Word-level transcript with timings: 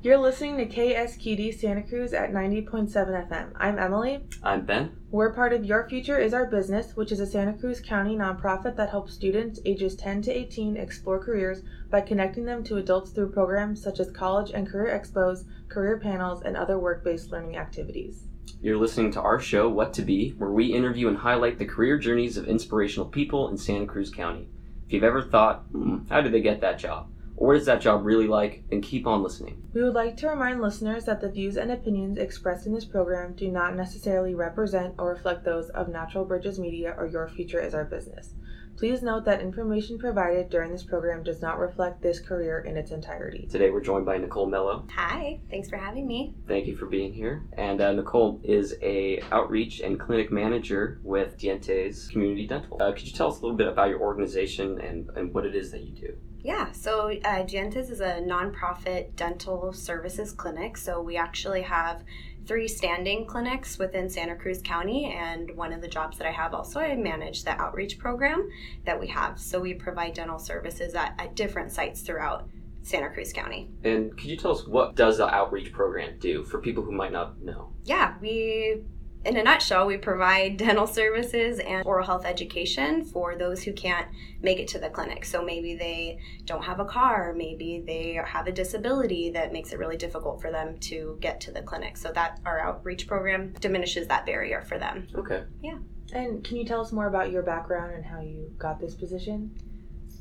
You're 0.00 0.18
listening 0.18 0.58
to 0.58 0.66
KSQD 0.66 1.58
Santa 1.58 1.82
Cruz 1.82 2.12
at 2.12 2.32
90.7 2.32 2.92
FM. 2.92 3.50
I'm 3.56 3.80
Emily. 3.80 4.20
I'm 4.44 4.64
Ben. 4.64 4.96
We're 5.10 5.32
part 5.32 5.52
of 5.52 5.64
Your 5.64 5.88
Future 5.88 6.16
is 6.16 6.32
Our 6.32 6.46
Business, 6.46 6.94
which 6.94 7.10
is 7.10 7.18
a 7.18 7.26
Santa 7.26 7.52
Cruz 7.52 7.80
County 7.80 8.14
nonprofit 8.14 8.76
that 8.76 8.90
helps 8.90 9.12
students 9.12 9.58
ages 9.64 9.96
10 9.96 10.22
to 10.22 10.30
18 10.30 10.76
explore 10.76 11.18
careers 11.18 11.62
by 11.90 12.00
connecting 12.00 12.44
them 12.44 12.62
to 12.62 12.76
adults 12.76 13.10
through 13.10 13.32
programs 13.32 13.82
such 13.82 13.98
as 13.98 14.12
college 14.12 14.52
and 14.52 14.68
career 14.68 14.96
expos, 14.96 15.44
career 15.68 15.98
panels, 15.98 16.42
and 16.42 16.56
other 16.56 16.78
work 16.78 17.02
based 17.02 17.32
learning 17.32 17.56
activities. 17.56 18.22
You're 18.62 18.78
listening 18.78 19.10
to 19.12 19.20
our 19.20 19.40
show, 19.40 19.68
What 19.68 19.92
to 19.94 20.02
Be, 20.02 20.30
where 20.38 20.52
we 20.52 20.66
interview 20.66 21.08
and 21.08 21.18
highlight 21.18 21.58
the 21.58 21.66
career 21.66 21.98
journeys 21.98 22.36
of 22.36 22.46
inspirational 22.46 23.08
people 23.08 23.48
in 23.48 23.58
Santa 23.58 23.86
Cruz 23.86 24.10
County. 24.10 24.48
If 24.86 24.92
you've 24.92 25.02
ever 25.02 25.22
thought, 25.22 25.64
hmm, 25.72 26.04
how 26.08 26.20
did 26.20 26.32
they 26.32 26.40
get 26.40 26.60
that 26.60 26.78
job? 26.78 27.08
Or 27.38 27.46
what 27.46 27.56
is 27.56 27.66
that 27.66 27.80
job 27.80 28.04
really 28.04 28.26
like? 28.26 28.64
Then 28.68 28.82
keep 28.82 29.06
on 29.06 29.22
listening. 29.22 29.62
We 29.72 29.84
would 29.84 29.94
like 29.94 30.16
to 30.18 30.28
remind 30.28 30.60
listeners 30.60 31.04
that 31.04 31.20
the 31.20 31.30
views 31.30 31.56
and 31.56 31.70
opinions 31.70 32.18
expressed 32.18 32.66
in 32.66 32.74
this 32.74 32.84
program 32.84 33.34
do 33.34 33.48
not 33.48 33.76
necessarily 33.76 34.34
represent 34.34 34.96
or 34.98 35.08
reflect 35.10 35.44
those 35.44 35.70
of 35.70 35.88
Natural 35.88 36.24
Bridges 36.24 36.58
Media 36.58 36.96
or 36.98 37.06
Your 37.06 37.28
Future 37.28 37.60
is 37.60 37.74
Our 37.74 37.84
Business. 37.84 38.34
Please 38.76 39.02
note 39.02 39.24
that 39.24 39.40
information 39.40 39.98
provided 39.98 40.50
during 40.50 40.72
this 40.72 40.82
program 40.82 41.22
does 41.22 41.40
not 41.40 41.60
reflect 41.60 42.02
this 42.02 42.18
career 42.18 42.60
in 42.60 42.76
its 42.76 42.90
entirety. 42.90 43.46
Today 43.48 43.70
we're 43.70 43.82
joined 43.82 44.06
by 44.06 44.18
Nicole 44.18 44.46
Mellow. 44.46 44.86
Hi, 44.94 45.40
thanks 45.48 45.68
for 45.68 45.76
having 45.76 46.08
me. 46.08 46.34
Thank 46.48 46.66
you 46.66 46.76
for 46.76 46.86
being 46.86 47.12
here. 47.12 47.44
And 47.52 47.80
uh, 47.80 47.92
Nicole 47.92 48.40
is 48.42 48.74
a 48.82 49.22
outreach 49.30 49.80
and 49.80 49.98
clinic 49.98 50.32
manager 50.32 51.00
with 51.04 51.38
Dientes 51.38 52.10
Community 52.10 52.48
Dental. 52.48 52.78
Uh, 52.80 52.92
could 52.92 53.06
you 53.06 53.12
tell 53.12 53.28
us 53.28 53.38
a 53.38 53.42
little 53.42 53.56
bit 53.56 53.68
about 53.68 53.90
your 53.90 54.00
organization 54.00 54.80
and, 54.80 55.08
and 55.16 55.32
what 55.32 55.44
it 55.44 55.54
is 55.54 55.70
that 55.70 55.82
you 55.82 55.92
do? 55.92 56.16
Yeah, 56.40 56.70
so 56.72 57.10
uh, 57.24 57.44
is 57.50 58.00
a 58.00 58.20
nonprofit 58.20 59.16
dental 59.16 59.72
services 59.72 60.32
clinic. 60.32 60.76
So 60.76 61.00
we 61.00 61.16
actually 61.16 61.62
have 61.62 62.04
three 62.46 62.68
standing 62.68 63.26
clinics 63.26 63.78
within 63.78 64.08
Santa 64.08 64.34
Cruz 64.34 64.60
County, 64.62 65.14
and 65.14 65.54
one 65.54 65.72
of 65.72 65.82
the 65.82 65.88
jobs 65.88 66.16
that 66.18 66.26
I 66.26 66.30
have 66.30 66.54
also, 66.54 66.80
I 66.80 66.94
manage 66.96 67.44
the 67.44 67.50
outreach 67.60 67.98
program 67.98 68.48
that 68.86 68.98
we 68.98 69.06
have. 69.08 69.38
So 69.38 69.60
we 69.60 69.74
provide 69.74 70.14
dental 70.14 70.38
services 70.38 70.94
at, 70.94 71.14
at 71.18 71.34
different 71.34 71.72
sites 71.72 72.00
throughout 72.00 72.48
Santa 72.82 73.10
Cruz 73.10 73.32
County. 73.32 73.68
And 73.84 74.16
could 74.16 74.30
you 74.30 74.36
tell 74.36 74.52
us 74.52 74.66
what 74.66 74.94
does 74.94 75.18
the 75.18 75.28
outreach 75.28 75.72
program 75.72 76.18
do 76.18 76.42
for 76.44 76.58
people 76.60 76.82
who 76.82 76.92
might 76.92 77.12
not 77.12 77.42
know? 77.42 77.72
Yeah, 77.84 78.14
we 78.20 78.82
in 79.24 79.36
a 79.36 79.42
nutshell, 79.42 79.86
we 79.86 79.96
provide 79.96 80.56
dental 80.56 80.86
services 80.86 81.58
and 81.58 81.84
oral 81.84 82.06
health 82.06 82.24
education 82.24 83.04
for 83.04 83.36
those 83.36 83.62
who 83.62 83.72
can't 83.72 84.06
make 84.42 84.58
it 84.58 84.68
to 84.68 84.78
the 84.78 84.88
clinic. 84.88 85.24
So 85.24 85.44
maybe 85.44 85.74
they 85.74 86.18
don't 86.44 86.62
have 86.62 86.80
a 86.80 86.84
car, 86.84 87.34
maybe 87.36 87.82
they 87.84 88.20
have 88.24 88.46
a 88.46 88.52
disability 88.52 89.30
that 89.30 89.52
makes 89.52 89.72
it 89.72 89.78
really 89.78 89.96
difficult 89.96 90.40
for 90.40 90.50
them 90.50 90.78
to 90.80 91.18
get 91.20 91.40
to 91.42 91.52
the 91.52 91.62
clinic. 91.62 91.96
So 91.96 92.12
that 92.12 92.40
our 92.46 92.60
outreach 92.60 93.06
program 93.06 93.52
diminishes 93.60 94.06
that 94.08 94.24
barrier 94.24 94.62
for 94.62 94.78
them. 94.78 95.08
Okay. 95.14 95.42
Yeah. 95.62 95.78
And 96.12 96.42
can 96.42 96.56
you 96.56 96.64
tell 96.64 96.80
us 96.80 96.92
more 96.92 97.06
about 97.06 97.30
your 97.30 97.42
background 97.42 97.94
and 97.94 98.04
how 98.04 98.20
you 98.20 98.52
got 98.56 98.80
this 98.80 98.94
position? 98.94 99.54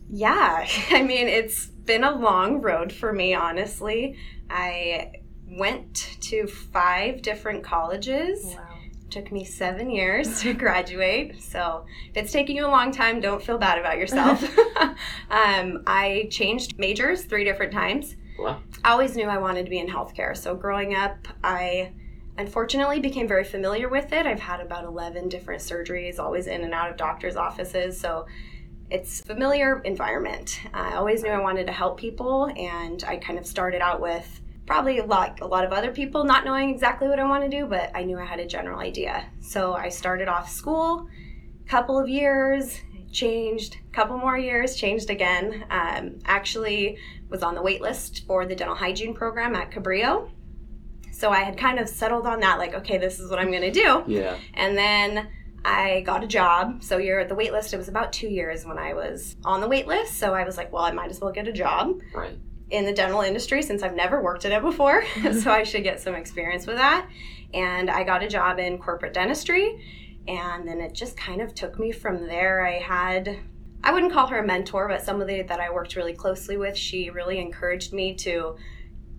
Yeah, 0.10 0.68
I 0.90 1.04
mean, 1.04 1.28
it's 1.28 1.68
been 1.68 2.04
a 2.04 2.16
long 2.16 2.62
road 2.62 2.92
for 2.92 3.14
me, 3.14 3.34
honestly. 3.36 4.18
I 4.50 5.12
went 5.50 6.18
to 6.22 6.48
five 6.48 7.22
different 7.22 7.64
colleges. 7.64 8.44
Wow 8.44 8.77
took 9.10 9.32
me 9.32 9.44
seven 9.44 9.90
years 9.90 10.42
to 10.42 10.54
graduate. 10.66 11.42
So 11.42 11.86
if 12.10 12.18
it's 12.18 12.32
taking 12.32 12.56
you 12.56 12.66
a 12.66 12.70
long 12.70 12.92
time, 12.92 13.20
don't 13.20 13.42
feel 13.42 13.58
bad 13.58 13.78
about 13.78 13.98
yourself. 13.98 14.44
um, 15.30 15.84
I 15.88 16.28
changed 16.32 16.78
majors 16.78 17.24
three 17.24 17.44
different 17.44 17.72
times. 17.74 18.16
Wow. 18.38 18.62
I 18.84 18.92
always 18.92 19.16
knew 19.16 19.26
I 19.26 19.38
wanted 19.38 19.64
to 19.66 19.70
be 19.70 19.80
in 19.80 19.88
healthcare. 19.88 20.36
So 20.38 20.56
growing 20.56 20.96
up, 20.96 21.28
I 21.44 21.92
unfortunately 22.38 23.00
became 23.00 23.28
very 23.28 23.44
familiar 23.44 23.90
with 23.90 24.14
it. 24.14 24.26
I've 24.26 24.40
had 24.40 24.60
about 24.60 24.86
11 24.86 25.30
different 25.30 25.62
surgeries, 25.62 26.20
always 26.20 26.48
in 26.48 26.64
and 26.64 26.74
out 26.74 26.92
of 26.92 26.98
doctor's 26.98 27.36
offices. 27.36 28.00
So 28.00 28.28
it's 28.90 29.22
familiar 29.22 29.80
environment. 29.80 30.62
I 30.74 30.96
always 30.96 31.24
knew 31.24 31.32
I 31.32 31.42
wanted 31.42 31.68
to 31.68 31.74
help 31.74 32.00
people 32.00 32.52
and 32.56 33.04
I 33.06 33.18
kind 33.18 33.40
of 33.40 33.46
started 33.46 33.82
out 33.82 34.00
with 34.00 34.42
probably 34.68 35.00
like 35.00 35.42
a 35.42 35.48
lot 35.48 35.64
of 35.64 35.72
other 35.72 35.92
people 35.92 36.26
not 36.26 36.46
knowing 36.46 36.70
exactly 36.70 37.08
what 37.08 37.20
I 37.20 37.24
want 37.24 37.44
to 37.44 37.50
do, 37.50 37.66
but 37.66 37.90
I 37.96 38.04
knew 38.04 38.20
I 38.20 38.26
had 38.26 38.40
a 38.40 38.46
general 38.46 38.80
idea. 38.80 39.26
So 39.40 39.74
I 39.74 39.90
started 39.90 40.28
off 40.28 40.52
school, 40.52 41.08
a 41.66 41.70
couple 41.70 41.98
of 41.98 42.08
years, 42.10 42.82
changed, 43.12 43.78
couple 43.94 44.18
more 44.18 44.38
years, 44.38 44.76
changed 44.76 45.10
again. 45.10 45.66
Um, 45.72 46.20
actually 46.26 46.98
was 47.30 47.44
on 47.44 47.56
the 47.56 47.62
wait 47.62 47.82
list 47.82 48.28
for 48.28 48.46
the 48.46 48.56
dental 48.56 48.76
hygiene 48.76 49.14
program 49.14 49.56
at 49.56 49.72
Cabrillo. 49.72 50.30
So 51.12 51.32
I 51.32 51.40
had 51.40 51.58
kind 51.58 51.80
of 51.80 51.88
settled 51.90 52.28
on 52.28 52.42
that, 52.42 52.60
like, 52.60 52.76
okay, 52.76 52.98
this 52.98 53.20
is 53.20 53.32
what 53.32 53.40
I'm 53.40 53.50
going 53.50 53.62
to 53.62 53.72
do. 53.72 54.04
Yeah. 54.06 54.38
And 54.54 54.78
then 54.78 55.30
I 55.66 56.02
got 56.02 56.24
a 56.24 56.28
job. 56.28 56.84
So 56.84 56.98
you're 56.98 57.20
at 57.20 57.30
the 57.30 57.36
wait 57.36 57.54
list. 57.54 57.74
It 57.74 57.78
was 57.78 57.88
about 57.88 58.14
two 58.14 58.28
years 58.28 58.66
when 58.66 58.78
I 58.78 58.94
was 58.94 59.38
on 59.44 59.62
the 59.62 59.68
wait 59.68 59.88
list. 59.88 60.20
So 60.20 60.36
I 60.36 60.44
was 60.44 60.58
like, 60.58 60.72
well, 60.72 60.84
I 60.84 60.92
might 60.92 61.10
as 61.10 61.20
well 61.20 61.32
get 61.32 61.48
a 61.48 61.54
job. 61.54 62.00
Right 62.14 62.38
in 62.70 62.86
the 62.86 62.94
dental 62.94 63.22
industry 63.22 63.62
since 63.62 63.82
I've 63.84 63.96
never 63.96 64.22
worked 64.22 64.46
in 64.46 64.52
it 64.52 64.62
before. 64.62 65.04
so 65.16 65.20
mm-hmm. 65.22 65.50
I 65.50 65.64
should 65.64 65.84
get 65.84 66.00
some 66.00 66.16
experience 66.16 66.68
with 66.68 66.78
that. 66.78 67.08
And 67.54 67.90
I 67.90 68.04
got 68.04 68.24
a 68.24 68.28
job 68.28 68.60
in 68.60 68.78
corporate 68.78 69.14
dentistry. 69.14 69.84
And 70.28 70.68
then 70.68 70.82
it 70.82 70.94
just 70.94 71.16
kind 71.16 71.42
of 71.42 71.56
took 71.56 71.80
me 71.80 71.92
from 71.92 72.28
there. 72.28 72.66
I 72.66 72.80
had, 72.80 73.40
I 73.84 73.94
wouldn't 73.94 74.12
call 74.12 74.28
her 74.28 74.40
a 74.40 74.46
mentor, 74.46 74.90
but 74.90 75.02
somebody 75.02 75.42
that 75.42 75.60
I 75.60 75.70
worked 75.70 75.96
really 75.96 76.14
closely 76.14 76.58
with, 76.58 76.76
she 76.76 77.10
really 77.10 77.40
encouraged 77.40 77.94
me 77.94 78.14
to 78.16 78.58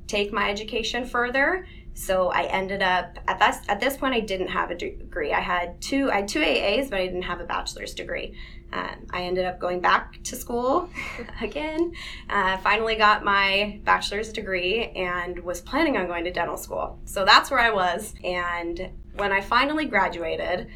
take 0.07 0.33
my 0.33 0.51
education 0.51 1.07
further. 1.07 1.67
So 1.95 2.29
I 2.29 2.43
ended 2.45 2.81
up 2.81 3.19
at 3.27 3.41
this 3.41 3.69
at 3.69 3.81
this 3.81 3.97
point 3.97 4.15
I 4.15 4.21
didn't 4.21 4.49
have 4.49 4.71
a 4.71 4.75
degree. 4.77 5.33
I 5.33 5.41
had 5.41 5.81
two 5.81 6.11
I 6.13 6.17
had 6.17 6.29
two 6.29 6.39
AAs, 6.39 6.89
but 6.91 7.01
I 7.01 7.07
didn't 7.07 7.23
have 7.23 7.41
a 7.41 7.45
bachelor's 7.45 7.93
degree. 7.93 8.37
Um, 8.73 9.07
I 9.11 9.23
ended 9.23 9.47
up 9.47 9.59
going 9.59 9.81
back 9.81 10.23
to 10.25 10.37
school 10.37 10.91
again. 11.41 11.93
Uh, 12.29 12.59
finally 12.59 12.97
got 12.97 13.25
my 13.25 13.81
bachelor's 13.85 14.33
degree 14.33 14.87
and 14.95 15.39
was 15.41 15.61
planning 15.61 15.97
on 15.97 16.07
going 16.07 16.25
to 16.25 16.33
dental 16.33 16.57
school. 16.57 16.99
So 17.05 17.25
that's 17.25 17.51
where 17.51 17.61
I 17.61 17.71
was. 17.71 18.15
And 18.23 18.91
when 19.15 19.33
I 19.33 19.41
finally 19.41 19.87
graduated, 19.87 20.69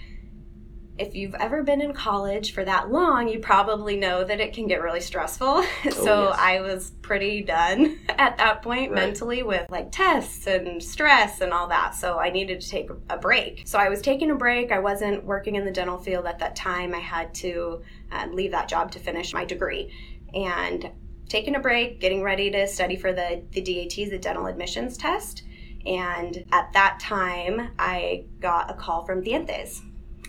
if 0.99 1.15
you've 1.15 1.35
ever 1.35 1.63
been 1.63 1.81
in 1.81 1.95
college 1.95 2.53
for 2.53 2.65
that 2.65 2.91
long, 2.91 3.29
you 3.29 3.39
probably 3.39 3.97
know 3.97 4.25
that 4.25 4.41
it 4.41 4.53
can 4.53 4.67
get 4.67 4.83
really 4.83 5.01
stressful. 5.01 5.65
Oh, 5.85 5.91
so 5.91 6.29
yes. 6.29 6.39
I 6.39 6.61
was 6.61 6.93
pretty 7.03 7.43
done 7.43 7.99
at 8.09 8.39
that 8.39 8.63
point 8.63 8.93
right. 8.93 9.07
mentally 9.07 9.43
with 9.43 9.69
like 9.69 9.91
tests 9.91 10.47
and 10.47 10.83
stress 10.83 11.41
and 11.41 11.53
all 11.53 11.69
that. 11.69 11.95
So 11.95 12.19
I 12.19 12.31
needed 12.31 12.61
to 12.61 12.69
take 12.69 12.91
a 13.11 13.17
break. 13.17 13.63
So 13.67 13.79
I 13.79 13.89
was 13.89 14.01
taking 14.01 14.31
a 14.31 14.35
break. 14.35 14.71
I 14.71 14.79
wasn't 14.79 15.25
working 15.25 15.57
in 15.57 15.65
the 15.65 15.71
dental 15.71 15.99
field 15.99 16.27
at 16.27 16.39
that 16.39 16.55
time. 16.55 16.95
I 16.95 17.01
had 17.01 17.35
to 17.37 17.83
uh, 18.13 18.27
leave 18.31 18.53
that 18.53 18.69
job 18.69 18.93
to 18.93 18.99
finish 18.99 19.33
my 19.33 19.45
degree. 19.45 19.93
And 20.35 20.91
taking 21.29 21.57
a 21.57 21.61
break, 21.61 22.01
getting 22.01 22.23
ready 22.23 22.51
to 22.51 22.69
study 22.69 22.97
for 22.97 23.13
the, 23.13 23.43
the 23.51 23.61
DATs, 23.61 24.11
the 24.11 24.19
dental 24.19 24.47
admissions 24.47 24.97
test. 24.97 25.43
And 25.85 26.45
at 26.53 26.73
that 26.75 27.01
time, 27.01 27.71
I 27.79 28.27
got 28.41 28.71
a 28.71 28.75
call 28.75 29.05
from 29.05 29.23
Dientes 29.23 29.83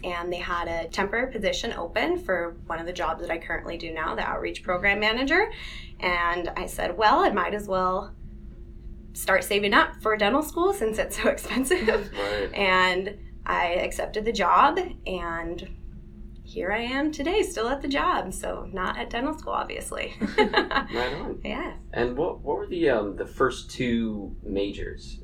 and 0.03 0.31
they 0.31 0.38
had 0.38 0.68
a 0.68 0.88
temporary 0.90 1.31
position 1.31 1.74
open 1.74 2.18
for 2.18 2.56
one 2.68 2.80
of 2.80 2.86
the 2.86 2.94
jobs 2.94 3.22
that 3.22 3.31
I 3.31 3.38
currently 3.38 3.78
do 3.78 3.94
now, 3.94 4.16
the 4.16 4.22
outreach 4.22 4.64
program 4.64 5.00
manager. 5.00 5.52
And 6.00 6.50
I 6.58 6.66
said, 6.66 6.97
well, 6.97 7.19
I 7.19 7.30
might 7.30 7.53
as 7.53 7.68
well 7.68 8.13
start 9.13 9.44
saving 9.44 9.74
up 9.74 10.02
for 10.02 10.18
dental 10.18 10.42
school 10.42 10.74
since 10.74 10.97
it's 10.97 11.22
so 11.22 11.30
expensive. 11.30 12.12
Right. 12.13 12.53
And 12.53 13.18
I 13.46 13.74
accepted 13.75 14.25
the 14.25 14.31
job 14.31 14.80
and 15.06 15.69
here 16.44 16.72
I 16.72 16.81
am 16.81 17.12
today, 17.12 17.42
still 17.42 17.68
at 17.69 17.81
the 17.81 17.88
job. 17.88 18.34
So 18.34 18.69
not 18.72 18.97
at 18.97 19.09
dental 19.09 19.38
school, 19.38 19.53
obviously. 19.53 20.13
right 20.38 21.13
on. 21.13 21.40
Yeah. 21.44 21.74
And 21.94 22.16
what 22.18 22.42
what 22.42 22.58
were 22.58 22.68
the 22.68 22.90
um, 22.90 23.16
the 23.16 23.25
first 23.25 23.72
two 23.72 24.36
majors 24.44 25.19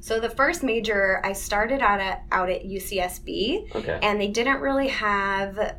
so 0.00 0.18
the 0.18 0.30
first 0.30 0.62
major, 0.62 1.20
I 1.24 1.34
started 1.34 1.80
out 1.80 2.00
at 2.00 2.24
out 2.32 2.50
at 2.50 2.64
UCSB, 2.64 3.74
okay. 3.76 3.98
and 4.02 4.20
they 4.20 4.28
didn't 4.28 4.60
really 4.60 4.88
have 4.88 5.76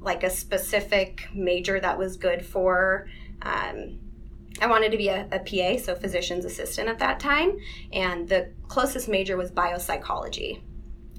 like 0.00 0.22
a 0.22 0.30
specific 0.30 1.28
major 1.34 1.80
that 1.80 1.98
was 1.98 2.16
good 2.16 2.44
for. 2.44 3.08
Um, 3.42 3.98
I 4.60 4.66
wanted 4.66 4.92
to 4.92 4.98
be 4.98 5.08
a, 5.08 5.28
a 5.32 5.38
PA, 5.38 5.82
so 5.82 5.94
physician's 5.94 6.44
assistant 6.44 6.88
at 6.88 6.98
that 6.98 7.20
time, 7.20 7.58
and 7.92 8.28
the 8.28 8.52
closest 8.68 9.08
major 9.08 9.36
was 9.36 9.50
biopsychology. 9.50 10.62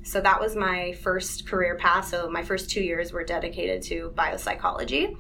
So 0.04 0.22
that 0.22 0.40
was 0.40 0.56
my 0.56 0.94
first 0.94 1.48
career 1.48 1.76
path. 1.76 2.08
So 2.08 2.30
my 2.30 2.44
first 2.44 2.70
two 2.70 2.82
years 2.82 3.12
were 3.12 3.24
dedicated 3.24 3.82
to 3.84 4.14
biopsychology. 4.16 5.16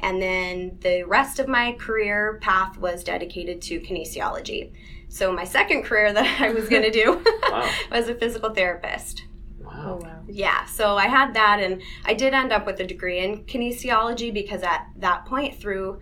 And 0.00 0.20
then 0.20 0.78
the 0.80 1.02
rest 1.02 1.38
of 1.38 1.48
my 1.48 1.72
career 1.72 2.38
path 2.40 2.78
was 2.78 3.04
dedicated 3.04 3.60
to 3.62 3.80
kinesiology. 3.80 4.72
So 5.10 5.32
my 5.32 5.44
second 5.44 5.82
career 5.82 6.12
that 6.12 6.40
I 6.40 6.52
was 6.52 6.68
going 6.68 6.82
to 6.82 6.90
do 6.90 7.22
wow. 7.50 7.70
was 7.90 8.08
a 8.08 8.14
physical 8.14 8.54
therapist. 8.54 9.24
Wow. 9.58 9.98
Oh, 10.00 10.04
wow. 10.04 10.22
Yeah, 10.26 10.64
so 10.66 10.96
I 10.96 11.06
had 11.06 11.34
that, 11.34 11.60
and 11.60 11.82
I 12.04 12.14
did 12.14 12.32
end 12.32 12.52
up 12.52 12.64
with 12.64 12.80
a 12.80 12.86
degree 12.86 13.18
in 13.18 13.44
kinesiology 13.44 14.32
because 14.32 14.62
at 14.62 14.86
that 14.96 15.26
point, 15.26 15.60
through 15.60 16.00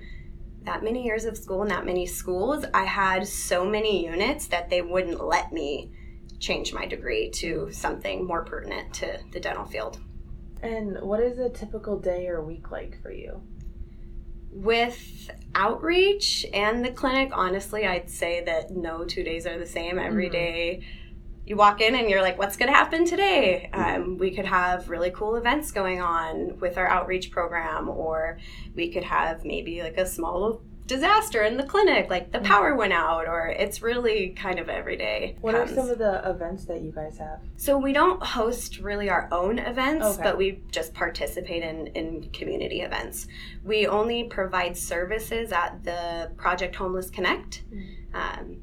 that 0.63 0.85
many 0.85 1.05
years 1.05 1.25
of 1.25 1.37
school 1.37 1.63
and 1.63 1.71
that 1.71 1.87
many 1.87 2.07
schools, 2.07 2.65
I 2.75 2.85
had 2.85 3.27
so 3.27 3.65
many 3.65 4.05
units 4.05 4.47
that 4.49 4.69
they 4.69 4.83
wouldn't 4.83 5.25
let 5.25 5.53
me 5.53 5.91
change 6.39 6.73
my 6.73 6.87
degree 6.87 7.31
to 7.31 7.69
something 7.73 8.27
more 8.27 8.45
pertinent 8.45 8.93
to 8.95 9.19
the 9.33 9.41
dental 9.41 9.65
field. 9.65 9.99
And 10.63 11.01
what 11.01 11.21
is 11.21 11.39
a 11.39 11.49
typical 11.49 11.99
day 11.99 12.29
or 12.29 12.45
week 12.45 12.71
like 12.71 13.01
for 13.03 13.11
you? 13.11 13.41
With 14.59 15.31
outreach 15.55 16.45
and 16.53 16.85
the 16.85 16.91
clinic, 16.91 17.31
honestly, 17.33 17.87
I'd 17.87 18.11
say 18.11 18.43
that 18.45 18.73
no 18.73 19.05
two 19.05 19.23
days 19.23 19.47
are 19.47 19.57
the 19.57 19.67
same. 19.67 20.01
Every 20.01 20.29
Mhm. 20.29 20.33
day 20.33 20.81
you 21.47 21.57
walk 21.57 21.81
in 21.81 21.95
and 21.95 22.11
you're 22.11 22.21
like, 22.23 22.39
what's 22.39 22.57
going 22.57 22.71
to 22.71 22.77
happen 22.77 23.05
today? 23.07 23.71
Um, 23.73 24.19
we 24.19 24.33
could 24.33 24.45
have 24.47 24.91
really 24.91 25.11
cool 25.11 25.37
events 25.37 25.71
going 25.71 26.01
on 26.03 26.59
with 26.59 26.77
our 26.77 26.89
outreach 26.89 27.31
program, 27.31 27.89
or 27.89 28.39
we 28.75 28.91
could 28.93 29.05
have 29.05 29.45
maybe 29.45 29.81
like 29.83 29.97
a 29.97 30.05
small 30.07 30.61
disaster 30.89 31.43
in 31.45 31.57
the 31.59 31.63
clinic, 31.63 32.09
like 32.11 32.33
the 32.33 32.39
Mhm. 32.39 32.45
power 32.45 32.75
went 32.75 32.93
out, 32.95 33.29
or 33.29 33.47
it's 33.47 33.83
really 33.83 34.31
kind 34.31 34.59
of 34.59 34.69
every 34.69 34.97
day. 34.97 35.37
What 35.43 35.55
are 35.55 35.69
some 35.69 35.89
of 35.91 35.99
the 35.99 36.29
events 36.29 36.65
that 36.65 36.81
you 36.81 36.91
guys 36.91 37.19
have? 37.19 37.41
So 37.57 37.79
we 37.79 37.93
don't 37.93 38.21
host 38.23 38.79
really 38.81 39.09
our 39.11 39.29
own 39.31 39.59
events, 39.59 40.05
Okay. 40.07 40.23
but 40.25 40.37
we 40.39 40.63
just 40.73 40.95
participate 40.95 41.63
in, 41.63 41.89
in 41.89 42.31
community 42.31 42.81
events. 42.81 43.29
We 43.63 43.87
only 43.87 44.25
provide 44.25 44.77
services 44.77 45.53
at 45.53 45.85
the 45.85 46.33
Project 46.37 46.75
Homeless 46.77 47.11
Connect. 47.11 47.63
Um, 48.15 48.57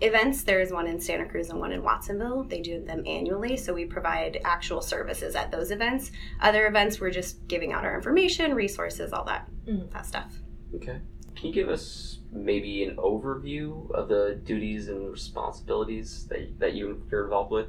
events, 0.00 0.42
there's 0.42 0.72
one 0.72 0.88
in 0.88 1.00
Santa 1.00 1.26
Cruz 1.26 1.48
and 1.50 1.60
one 1.60 1.70
in 1.72 1.82
Watsonville. 1.84 2.42
They 2.44 2.60
do 2.60 2.84
them 2.84 3.04
annually, 3.06 3.56
so 3.56 3.72
we 3.72 3.84
provide 3.84 4.40
actual 4.44 4.80
services 4.80 5.36
at 5.36 5.52
those 5.52 5.70
events. 5.70 6.10
Other 6.40 6.66
events, 6.66 7.00
we're 7.00 7.10
just 7.10 7.46
giving 7.46 7.72
out 7.72 7.84
our 7.84 7.94
information, 7.94 8.54
resources, 8.54 9.12
all 9.12 9.24
that, 9.24 9.48
Mhm. 9.66 9.90
that 9.92 10.06
stuff. 10.06 10.38
Okay. 10.74 10.98
Can 11.38 11.48
you 11.48 11.54
give 11.54 11.68
us 11.68 12.18
maybe 12.32 12.82
an 12.82 12.96
overview 12.96 13.88
of 13.92 14.08
the 14.08 14.40
duties 14.44 14.88
and 14.88 15.08
responsibilities 15.08 16.26
that, 16.28 16.58
that 16.58 16.74
you, 16.74 17.00
you're 17.12 17.24
involved 17.24 17.52
with? 17.52 17.68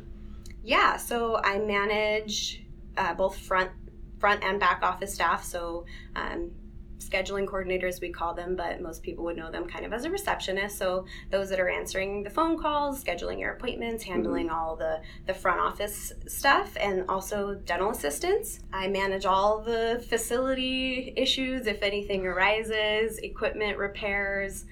Yeah, 0.64 0.98
so 0.98 1.40
I 1.44 1.60
manage 1.60 2.64
uh, 2.98 3.14
both 3.14 3.38
front 3.38 3.70
front 4.18 4.44
and 4.44 4.60
back 4.60 4.82
office 4.82 5.14
staff. 5.14 5.44
So 5.44 5.86
um, 6.16 6.52
scheduling 7.00 7.46
coordinators, 7.46 8.02
we 8.02 8.10
call 8.10 8.34
them, 8.34 8.56
but 8.56 8.82
most 8.82 9.02
people 9.02 9.24
would 9.26 9.38
know 9.38 9.50
them 9.50 9.68
kind 9.68 9.86
of 9.86 9.94
as 9.94 10.06
a 10.06 10.12
receptionist. 10.12 10.78
So 10.78 11.06
those 11.32 11.50
that 11.50 11.60
are 11.60 11.70
answering 11.70 12.24
the 12.24 12.30
phone 12.30 12.58
calls, 12.62 13.04
scheduling 13.04 13.40
your 13.40 13.54
appointments, 13.54 14.04
mm-hmm. 14.04 14.14
handling 14.14 14.50
all 14.50 14.76
the 14.76 15.02
the 15.26 15.34
front 15.34 15.60
office 15.60 16.14
stuff, 16.28 16.76
and 16.80 17.06
also 17.10 17.56
dental 17.56 17.92
assistants. 17.92 18.60
I 18.74 18.88
manage 18.88 19.26
all 19.26 19.62
the 19.62 20.04
facility 20.08 21.14
issues 21.16 21.68
if 21.68 21.82
anything 21.82 22.26
arises, 22.26 23.18
equipment 23.20 23.78
repairs 23.78 24.66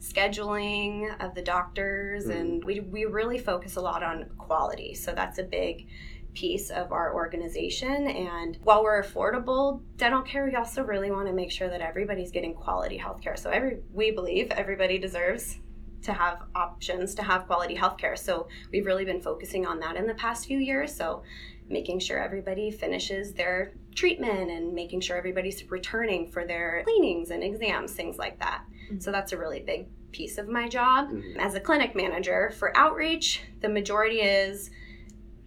scheduling 0.00 1.08
of 1.24 1.34
the 1.34 1.40
doctors 1.40 2.24
mm-hmm. 2.24 2.38
and 2.38 2.64
we, 2.64 2.80
we 2.80 3.06
really 3.06 3.38
focus 3.38 3.76
a 3.76 3.80
lot 3.80 4.02
on 4.02 4.26
quality 4.36 4.92
so 4.92 5.14
that's 5.14 5.38
a 5.38 5.42
big 5.42 5.86
piece 6.34 6.70
of 6.70 6.92
our 6.92 7.14
organization. 7.14 8.08
And 8.08 8.58
while 8.62 8.82
we're 8.82 9.02
affordable 9.02 9.80
dental 9.96 10.22
care 10.22 10.44
we 10.44 10.54
also 10.54 10.82
really 10.82 11.10
want 11.10 11.26
to 11.28 11.32
make 11.32 11.50
sure 11.50 11.68
that 11.68 11.80
everybody's 11.80 12.30
getting 12.30 12.54
quality 12.54 12.96
health 12.96 13.20
care 13.20 13.36
so 13.36 13.50
every 13.50 13.78
we 13.92 14.10
believe 14.10 14.50
everybody 14.50 14.98
deserves 14.98 15.58
to 16.02 16.12
have 16.12 16.42
options 16.54 17.14
to 17.14 17.22
have 17.22 17.46
quality 17.46 17.74
health 17.74 17.96
care 17.96 18.16
so 18.16 18.48
we've 18.72 18.84
really 18.86 19.04
been 19.04 19.20
focusing 19.20 19.64
on 19.66 19.78
that 19.80 19.96
in 19.96 20.06
the 20.06 20.14
past 20.14 20.46
few 20.46 20.58
years. 20.58 20.94
So 20.94 21.22
making 21.68 21.98
sure 21.98 22.18
everybody 22.18 22.70
finishes 22.70 23.32
their 23.32 23.72
treatment 23.94 24.50
and 24.50 24.74
making 24.74 25.00
sure 25.00 25.16
everybody's 25.16 25.70
returning 25.70 26.30
for 26.30 26.46
their 26.46 26.82
cleanings 26.84 27.30
and 27.30 27.42
exams 27.42 27.92
things 27.92 28.18
like 28.18 28.38
that. 28.40 28.64
So 28.98 29.10
that's 29.10 29.32
a 29.32 29.38
really 29.38 29.60
big 29.60 29.86
piece 30.12 30.36
of 30.36 30.46
my 30.46 30.68
job. 30.68 31.10
Mhm. 31.10 31.36
As 31.38 31.54
a 31.54 31.60
clinic 31.60 31.94
manager 31.94 32.50
for 32.50 32.76
outreach, 32.76 33.42
the 33.60 33.68
majority 33.68 34.20
is 34.20 34.70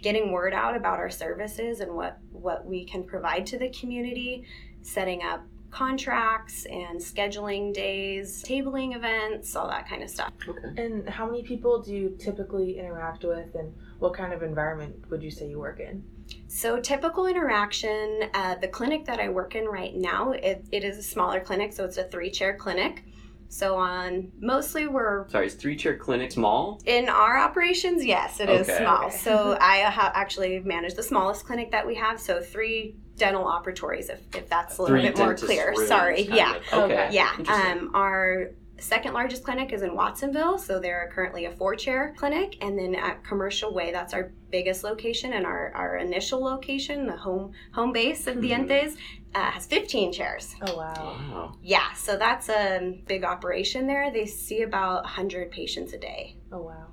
getting 0.02 0.32
word 0.32 0.54
out 0.54 0.76
about 0.76 1.00
our 1.00 1.10
services 1.10 1.80
and 1.80 1.94
what, 1.94 2.20
what 2.32 2.66
we 2.66 2.86
can 2.86 3.04
provide 3.04 3.46
to 3.48 3.58
the 3.58 3.70
community, 3.70 4.44
setting 4.82 5.24
up 5.24 5.44
contracts 5.70 6.66
and 6.66 7.00
scheduling 7.00 7.74
days, 7.74 8.44
tabling 8.44 8.96
events, 8.96 9.56
all 9.56 9.68
that 9.68 9.88
kind 9.88 10.02
of 10.02 10.10
stuff. 10.10 10.32
Okay. 10.48 10.82
And 10.82 11.08
how 11.10 11.26
many 11.26 11.44
people 11.44 11.82
do 11.82 11.94
you 11.94 12.16
typically 12.20 12.80
interact 12.80 13.24
with, 13.24 13.54
and 13.56 13.74
what 14.00 14.14
kind 14.14 14.34
of 14.34 14.44
environment 14.44 14.96
would 15.10 15.22
you 15.22 15.32
say 15.32 15.50
you 15.50 15.60
work 15.60 15.80
in? 15.80 16.04
So, 16.48 16.80
typical 16.80 17.26
interaction, 17.26 18.30
uh, 18.34 18.56
the 18.56 18.68
clinic 18.68 19.06
that 19.06 19.20
I 19.20 19.30
work 19.30 19.56
in 19.56 19.66
right 19.66 19.96
now, 19.96 20.32
it, 20.32 20.66
it 20.72 20.84
is 20.84 20.98
a 20.98 21.04
smaller 21.04 21.40
clinic, 21.40 21.74
so 21.74 21.86
it's 21.86 21.98
a 21.98 22.04
three 22.04 22.32
chair 22.32 22.56
clinic. 22.56 23.04
So, 23.50 23.76
on 23.78 24.32
mostly 24.40 24.88
we're 24.88 25.28
Sorry, 25.30 25.48
is 25.48 25.56
three 25.56 25.76
chair 25.76 25.96
clinic 25.98 26.32
small? 26.32 26.82
In 26.86 27.10
our 27.10 27.38
operations, 27.38 28.06
yes, 28.06 28.40
it 28.40 28.50
is 28.50 28.68
Okay. 28.70 28.78
small. 28.84 29.06
Okay. 29.06 29.18
So 29.18 29.58
I 29.60 29.82
ha- 29.82 30.12
actually 30.14 30.60
manage 30.60 30.96
the 30.96 31.04
smallest 31.04 31.46
clinic 31.46 31.72
that 31.72 31.86
we 31.88 31.96
have. 31.96 32.20
So 32.20 32.42
three 32.42 32.96
dental 33.16 33.46
operatories, 33.46 34.10
if, 34.10 34.22
if 34.36 34.48
that's 34.50 34.78
a 34.78 34.82
little 34.84 34.96
Three 34.98 35.08
bit 35.08 35.18
more 35.18 35.34
clear. 35.36 35.74
Sorry. 35.88 36.22
Yeah. 36.24 36.56
of. 36.72 36.74
Okay. 36.92 37.10
Yeah. 37.12 37.32
Um, 37.48 37.92
our 37.96 38.52
second 38.80 39.14
largest 39.14 39.44
clinic 39.44 39.74
is 39.74 39.82
in 39.82 39.96
Watsonville. 39.96 40.60
So 40.60 40.80
they're 40.80 41.10
currently 41.16 41.46
a 41.46 41.52
four 41.52 41.76
chair 41.76 42.14
clinic. 42.16 42.58
And 42.62 42.78
then 42.78 42.94
at 42.94 43.24
Commercial 43.24 43.74
Way, 43.74 43.92
that's 43.92 44.14
our 44.14 44.32
biggest 44.52 44.84
location 44.84 45.34
and 45.34 45.46
our, 45.48 45.72
our 45.74 45.98
initial 45.98 46.44
location, 46.44 47.08
the 47.08 47.18
home 47.18 47.54
home 47.74 47.92
base 47.92 48.28
of. 48.28 48.38
Dientes, 48.38 48.98
uh, 49.38 49.52
has 49.52 49.68
15 49.68 50.12
chairs. 50.12 50.56
Oh 50.64 50.76
wow. 50.76 50.94
Wow. 50.96 51.56
Yeah. 51.62 51.94
So 51.94 52.18
that's 52.18 52.50
a 52.50 53.00
big 53.08 53.24
operation 53.24 53.86
there. 53.86 54.12
They 54.12 54.26
see 54.26 54.64
about 54.64 55.04
100 55.04 55.52
patients 55.52 55.94
a 55.94 56.00
day. 56.00 56.38
Oh 56.52 56.64
wow. 56.64 56.88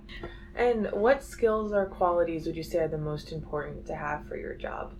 And 0.54 0.88
what 0.92 1.24
skills 1.24 1.72
or 1.72 1.86
qualities 1.86 2.46
would 2.46 2.54
you 2.54 2.62
say 2.62 2.80
are 2.80 2.88
the 2.88 2.98
most 2.98 3.32
important 3.32 3.86
to 3.86 3.96
have 3.96 4.26
for 4.28 4.36
your 4.36 4.54
job? 4.54 4.92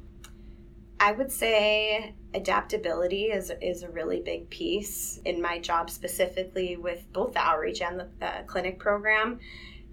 I 0.99 1.13
would 1.13 1.31
say 1.31 2.15
adaptability 2.33 3.25
is 3.25 3.53
is 3.61 3.83
a 3.83 3.91
really 3.91 4.21
big 4.21 4.49
piece 4.49 5.21
in 5.27 5.43
my 5.43 5.59
job 5.59 5.91
specifically 5.91 6.77
with 6.77 7.05
both 7.13 7.35
the 7.35 7.41
outreach 7.41 7.83
and 7.83 8.01
the 8.01 8.27
uh, 8.27 8.43
clinic 8.45 8.79
program. 8.79 9.39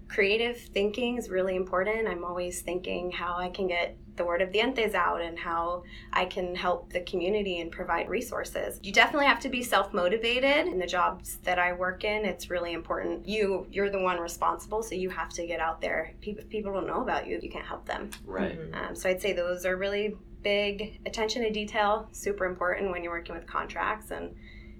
Creative 0.08 0.56
thinking 0.56 1.18
is 1.18 1.28
really 1.28 1.56
important. 1.56 2.08
I'm 2.08 2.24
always 2.24 2.62
thinking 2.62 3.10
how 3.10 3.36
I 3.36 3.50
can 3.50 3.66
get 3.66 3.96
the 4.16 4.24
word 4.24 4.42
of 4.42 4.50
dientes 4.50 4.94
out 4.94 5.20
and 5.20 5.38
how 5.38 5.84
I 6.12 6.26
can 6.26 6.54
help 6.54 6.92
the 6.92 7.00
community 7.00 7.60
and 7.60 7.70
provide 7.70 8.08
resources. 8.08 8.78
You 8.82 8.92
definitely 8.92 9.26
have 9.26 9.40
to 9.40 9.48
be 9.48 9.62
self-motivated 9.62 10.66
in 10.66 10.78
the 10.78 10.86
jobs 10.86 11.36
that 11.44 11.58
I 11.58 11.72
work 11.72 12.04
in. 12.04 12.24
It's 12.24 12.50
really 12.50 12.72
important. 12.72 13.26
You 13.26 13.66
you're 13.70 13.90
the 13.90 14.00
one 14.00 14.18
responsible, 14.18 14.82
so 14.82 14.94
you 14.94 15.10
have 15.10 15.30
to 15.30 15.46
get 15.46 15.60
out 15.60 15.80
there. 15.80 16.12
People 16.20 16.44
people 16.48 16.72
don't 16.72 16.86
know 16.86 17.02
about 17.02 17.26
you, 17.26 17.38
you 17.42 17.50
can't 17.50 17.66
help 17.66 17.86
them. 17.86 18.10
Right. 18.26 18.58
Mhm. 18.58 18.74
Um, 18.90 18.96
so 18.96 19.08
I'd 19.08 19.20
say 19.22 19.32
those 19.32 19.64
are 19.64 19.76
really 19.76 20.16
big 20.42 21.00
attention 21.06 21.42
to 21.42 21.50
detail, 21.50 22.08
super 22.12 22.44
important 22.44 22.90
when 22.90 23.02
you're 23.04 23.12
working 23.12 23.34
with 23.34 23.46
contracts 23.46 24.10
and 24.10 24.34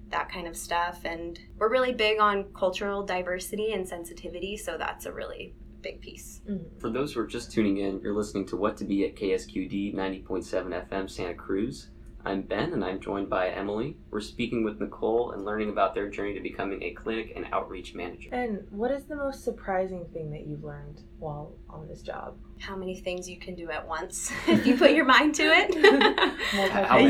that 0.09 0.29
kind 0.29 0.45
of 0.45 0.55
stuff. 0.55 1.05
And 1.05 1.39
we're 1.57 1.69
really 1.69 1.93
big 1.93 2.19
on 2.19 2.45
cultural 2.53 3.01
diversity 3.03 3.71
and 3.73 3.87
sensitivity, 3.87 4.57
so 4.57 4.77
that's 4.77 5.05
a 5.05 5.11
really 5.11 5.55
big 5.83 6.01
piece. 6.01 6.41
Mhm. 6.49 6.79
For 6.79 6.89
those 6.89 7.13
who 7.13 7.19
are 7.19 7.27
just 7.27 7.51
tuning 7.51 7.77
in, 7.77 7.99
you're 7.99 8.15
listening 8.15 8.45
to 8.47 8.57
What 8.57 8.77
to 8.77 8.85
Be 8.85 9.05
at 9.05 9.15
KSQD 9.15 9.93
90.7 9.93 10.73
FM 10.73 11.07
Santa 11.07 11.35
Cruz. 11.35 11.89
I'm 12.25 12.43
Ben 12.43 12.71
and 12.71 12.85
I'm 12.85 13.01
joined 13.01 13.29
by 13.29 13.49
Emily. 13.49 13.97
We're 14.09 14.21
speaking 14.21 14.63
with 14.63 14.79
Nicole 14.79 15.31
and 15.31 15.43
learning 15.43 15.69
about 15.69 15.93
their 15.93 16.09
journey 16.09 16.33
to 16.35 16.39
becoming 16.39 16.81
a 16.81 16.91
clinic 16.93 17.33
and 17.35 17.45
outreach 17.51 17.93
manager. 17.95 18.29
And 18.31 18.65
what 18.71 18.91
is 18.91 19.03
the 19.05 19.17
most 19.17 19.43
surprising 19.43 20.05
thing 20.13 20.31
that 20.31 20.47
you've 20.47 20.63
learned 20.63 21.01
while 21.23 21.53
on 21.69 21.87
this 21.87 22.01
job? 22.01 22.35
How 22.59 22.75
many 22.75 22.95
things 22.99 23.27
you 23.27 23.37
can 23.39 23.55
do 23.55 23.69
at 23.71 23.85
once 23.87 24.31
if 24.47 24.65
you 24.65 24.77
put 24.77 24.91
your 24.91 25.05
mind 25.05 25.35
to 25.35 25.43
it. 25.43 25.69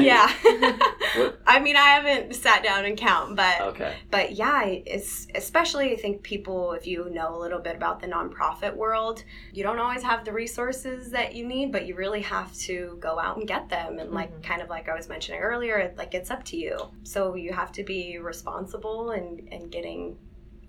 Yeah. 0.04 0.32
I 1.46 1.60
mean, 1.60 1.76
I 1.76 1.88
haven't 1.98 2.34
sat 2.36 2.64
down 2.64 2.86
and 2.86 2.98
count, 2.98 3.36
but 3.36 3.62
Okay. 3.62 3.94
but 4.10 4.32
yeah, 4.34 4.64
it's 4.66 5.28
especially 5.36 5.92
I 5.94 5.98
think 5.98 6.24
people 6.24 6.72
if 6.74 6.88
you 6.88 7.10
know 7.10 7.36
a 7.36 7.40
little 7.40 7.60
bit 7.60 7.76
about 7.76 8.00
the 8.00 8.08
nonprofit 8.08 8.76
world, 8.76 9.24
you 9.52 9.64
don't 9.64 9.80
always 9.80 10.02
have 10.04 10.24
the 10.26 10.32
resources 10.32 11.12
that 11.12 11.36
you 11.36 11.46
need, 11.46 11.72
but 11.72 11.86
you 11.86 11.96
really 11.96 12.22
have 12.22 12.54
to 12.68 12.98
go 13.00 13.20
out 13.20 13.38
and 13.38 13.48
get 13.48 13.70
them. 13.70 14.00
And 14.00 14.12
like 14.12 14.32
Mhm. 14.34 14.44
kind 14.44 14.62
of 14.62 14.70
like 14.70 14.88
I 14.90 14.96
was 14.96 15.10
mentioning 15.10 15.42
earlier, 15.42 15.94
like 15.98 16.14
it's 16.14 16.32
up 16.32 16.44
to 16.46 16.58
you. 16.58 16.78
So 17.04 17.36
you 17.36 17.52
have 17.54 17.72
to 17.74 17.84
be 17.84 18.18
responsible 18.18 19.12
and 19.12 19.48
and 19.52 19.72
getting 19.72 20.18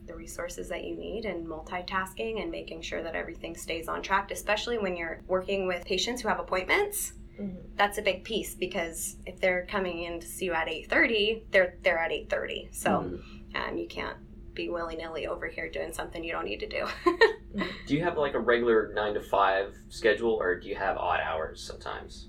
the 0.07 0.15
resources 0.15 0.69
that 0.69 0.85
you 0.85 0.97
need 0.97 1.25
and 1.25 1.47
multitasking 1.47 2.43
and 2.43 2.51
making 2.51 2.83
sure 2.83 3.03
that 3.03 3.15
everything 3.15 3.57
stays 3.57 3.89
on 3.89 4.03
track, 4.03 4.31
especially 4.31 4.79
when 4.79 4.97
you're 4.97 5.21
working 5.27 5.67
with 5.67 5.85
patients 5.85 6.23
who 6.23 6.29
have 6.29 6.39
appointments 6.41 7.13
Mhm. 7.41 7.57
that's 7.75 7.99
a 7.99 8.03
big 8.03 8.23
piece 8.23 8.55
because 8.55 9.17
if 9.27 9.41
they're 9.41 9.67
coming 9.67 10.05
in 10.05 10.21
to 10.21 10.27
see 10.27 10.45
you 10.45 10.53
at 10.53 10.69
8.30 10.69 11.43
they're 11.51 11.75
they're 11.83 11.99
at 11.99 12.13
8.30 12.13 12.69
so 12.73 12.91
Mhm. 12.91 13.21
um, 13.57 13.77
you 13.77 13.89
can't 13.89 14.17
be 14.55 14.69
willy-nilly 14.69 15.27
over 15.27 15.49
here 15.49 15.69
doing 15.69 15.93
something 15.93 16.23
you 16.23 16.31
don't 16.31 16.45
need 16.45 16.61
to 16.61 16.69
do 16.69 16.87
Do 17.87 17.95
you 17.97 18.05
have 18.05 18.17
like 18.17 18.35
a 18.35 18.39
regular 18.39 18.93
nine 18.95 19.15
to 19.15 19.21
five 19.21 19.75
schedule 19.89 20.35
or 20.41 20.61
do 20.61 20.69
you 20.69 20.77
have 20.77 20.97
odd 20.97 21.19
hours 21.21 21.61
sometimes? 21.61 22.29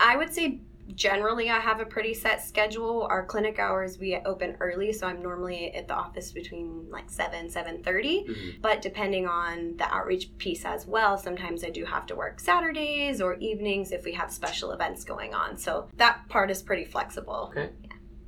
I 0.00 0.16
would 0.16 0.32
say 0.32 0.60
generally 0.94 1.50
I 1.50 1.58
have 1.58 1.80
a 1.80 1.84
pretty 1.84 2.14
set 2.14 2.42
schedule. 2.42 3.06
Our 3.10 3.24
clinic 3.24 3.58
hours 3.58 3.98
we 3.98 4.16
open 4.24 4.56
early, 4.60 4.92
so 4.92 5.06
I'm 5.06 5.22
normally 5.22 5.72
at 5.74 5.88
the 5.88 5.94
office 5.94 6.32
between 6.32 6.88
like 6.90 7.10
7 7.10 7.48
7:30. 7.48 8.26
Mhm. 8.26 8.62
But 8.62 8.82
depending 8.82 9.26
on 9.26 9.76
the 9.76 9.92
outreach 9.92 10.36
piece 10.38 10.64
as 10.64 10.86
well, 10.86 11.16
sometimes 11.18 11.64
I 11.64 11.70
do 11.70 11.84
have 11.84 12.06
to 12.06 12.16
work 12.16 12.40
Saturdays 12.40 13.20
or 13.20 13.34
evenings 13.34 13.92
if 13.92 14.04
we 14.04 14.12
have 14.12 14.30
special 14.30 14.72
events 14.72 15.04
going 15.04 15.34
on. 15.34 15.56
So 15.56 15.88
that 15.96 16.28
part 16.28 16.50
is 16.50 16.62
pretty 16.62 16.84
flexible. 16.84 17.52
Okay. 17.52 17.70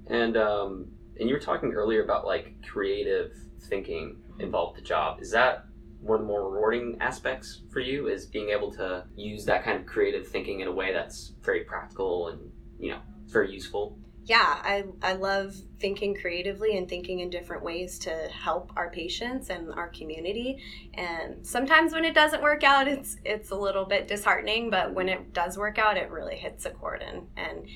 And 0.06 0.36
um, 0.36 0.88
and 1.18 1.28
you 1.28 1.34
were 1.34 1.40
talking 1.40 1.72
earlier 1.72 2.02
about 2.02 2.26
like 2.26 2.54
creative 2.62 3.32
thinking 3.68 4.16
involved 4.38 4.76
the 4.78 4.82
job. 4.82 5.20
Is 5.20 5.30
that 5.32 5.64
one 6.00 6.20
of 6.20 6.26
the 6.26 6.26
more 6.26 6.50
rewarding 6.50 6.96
aspects 7.00 7.62
for 7.70 7.80
you? 7.80 8.08
Is 8.08 8.26
being 8.26 8.50
able 8.50 8.72
to 8.72 9.04
use 9.14 9.44
that 9.44 9.64
kind 9.64 9.78
of 9.78 9.86
creative 9.86 10.26
thinking 10.26 10.60
in 10.60 10.68
a 10.68 10.72
way 10.72 10.92
that's 10.92 11.34
very 11.42 11.64
practical 11.64 12.28
and 12.28 12.50
you 12.82 12.90
know 12.90 13.00
very 13.26 13.50
useful. 13.52 13.96
Yeah, 14.24 14.60
I, 14.62 14.84
I 15.02 15.14
love 15.14 15.52
thinking 15.80 16.14
creatively 16.14 16.76
and 16.76 16.88
thinking 16.88 17.18
in 17.20 17.28
different 17.28 17.64
ways 17.64 17.98
to 18.00 18.10
help 18.28 18.70
our 18.76 18.88
patients 18.88 19.50
and 19.50 19.72
our 19.72 19.88
community. 19.88 20.62
And 20.94 21.44
sometimes 21.44 21.92
when 21.92 22.04
it 22.04 22.14
doesn't 22.14 22.40
work 22.40 22.62
out, 22.62 22.86
it's 22.86 23.16
it's 23.24 23.50
a 23.50 23.56
little 23.56 23.84
bit 23.84 24.06
disheartening. 24.06 24.70
But 24.70 24.94
when 24.94 25.08
it 25.08 25.32
does 25.32 25.58
work 25.58 25.76
out, 25.78 25.96
it 25.96 26.08
really 26.10 26.36
hits 26.36 26.66
a 26.66 26.70
chord. 26.70 27.02
And 27.02 27.26
and 27.36 27.66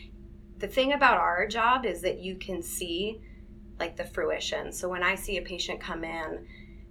the 0.58 0.68
thing 0.68 0.92
about 0.92 1.16
our 1.18 1.48
job 1.48 1.84
is 1.84 2.00
that 2.02 2.20
you 2.20 2.36
can 2.36 2.62
see 2.62 3.20
like 3.80 3.96
the 3.96 4.04
fruition. 4.04 4.72
So 4.72 4.88
when 4.88 5.02
I 5.02 5.16
see 5.16 5.38
a 5.38 5.42
patient 5.42 5.80
come 5.80 6.04
in 6.04 6.46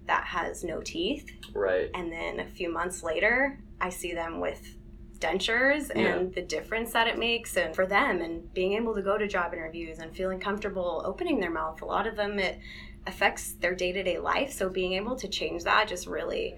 that 0.06 0.24
has 0.24 0.62
no 0.64 0.80
teeth, 0.82 1.30
Right. 1.54 1.90
and 1.94 2.12
then 2.12 2.40
a 2.40 2.46
few 2.46 2.70
months 2.70 3.02
later, 3.02 3.58
I 3.80 3.88
see 3.88 4.12
them 4.12 4.38
with 4.40 4.75
dentures 5.16 5.90
and 5.94 6.34
the 6.34 6.42
difference 6.42 6.92
that 6.92 7.06
it 7.06 7.18
makes 7.18 7.56
and 7.56 7.74
for 7.74 7.86
them 7.86 8.20
and 8.20 8.52
being 8.54 8.72
able 8.72 8.94
to 8.94 9.02
go 9.02 9.18
to 9.18 9.26
job 9.26 9.52
interviews 9.52 9.98
and 9.98 10.14
feeling 10.14 10.40
comfortable 10.40 11.02
opening 11.04 11.40
their 11.40 11.50
mouth. 11.50 11.80
A 11.82 11.84
lot 11.84 12.06
of 12.06 12.16
them 12.16 12.38
it 12.38 12.58
affects 13.06 13.54
their 13.54 13.74
day-to-day 13.74 14.18
life, 14.18 14.52
so 14.52 14.68
being 14.68 14.92
able 14.94 15.16
to 15.16 15.28
change 15.28 15.64
that 15.64 15.88
just 15.88 16.06
really 16.06 16.56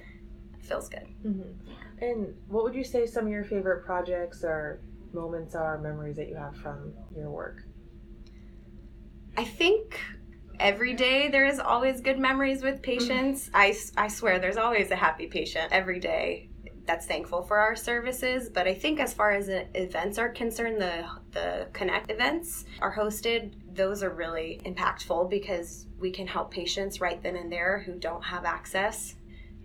feels 0.60 0.88
good. 0.88 1.06
hmm 1.22 1.42
And 2.00 2.34
what 2.48 2.64
would 2.64 2.74
you 2.74 2.84
say 2.84 3.06
some 3.06 3.26
of 3.26 3.32
your 3.32 3.44
favorite 3.44 3.84
projects 3.84 4.44
or 4.44 4.80
moments 5.12 5.54
are, 5.54 5.78
memories 5.78 6.16
that 6.16 6.28
you 6.28 6.36
have 6.36 6.56
from 6.56 6.94
your 7.14 7.30
work? 7.30 7.62
I 9.36 9.44
think 9.44 10.00
every 10.58 10.94
day 10.94 11.28
there 11.28 11.46
is 11.46 11.60
always 11.60 12.00
good 12.00 12.18
memories 12.18 12.62
with 12.62 12.82
patients. 12.82 13.50
I, 13.54 13.76
I 13.96 14.08
swear 14.08 14.38
there's 14.38 14.56
always 14.56 14.90
a 14.90 14.96
happy 14.96 15.26
patient 15.28 15.72
every 15.72 16.00
day 16.00 16.48
that's 16.88 17.04
thankful 17.06 17.42
for 17.42 17.58
our 17.58 17.76
services. 17.76 18.48
But 18.48 18.66
I 18.66 18.72
think 18.74 18.98
as 18.98 19.12
far 19.12 19.32
as 19.32 19.48
events 19.50 20.18
are 20.18 20.30
concerned, 20.30 20.80
the 20.80 21.04
the 21.32 21.68
Connect 21.74 22.10
events 22.10 22.64
are 22.80 22.92
hosted. 22.96 23.52
Those 23.74 24.02
are 24.02 24.10
really 24.10 24.60
impactful 24.64 25.28
because 25.28 25.86
we 26.00 26.10
can 26.10 26.26
help 26.26 26.50
patients 26.50 27.00
right 27.00 27.22
then 27.22 27.36
and 27.36 27.52
there 27.52 27.82
who 27.84 27.92
don't 27.98 28.22
have 28.24 28.46
access 28.46 29.14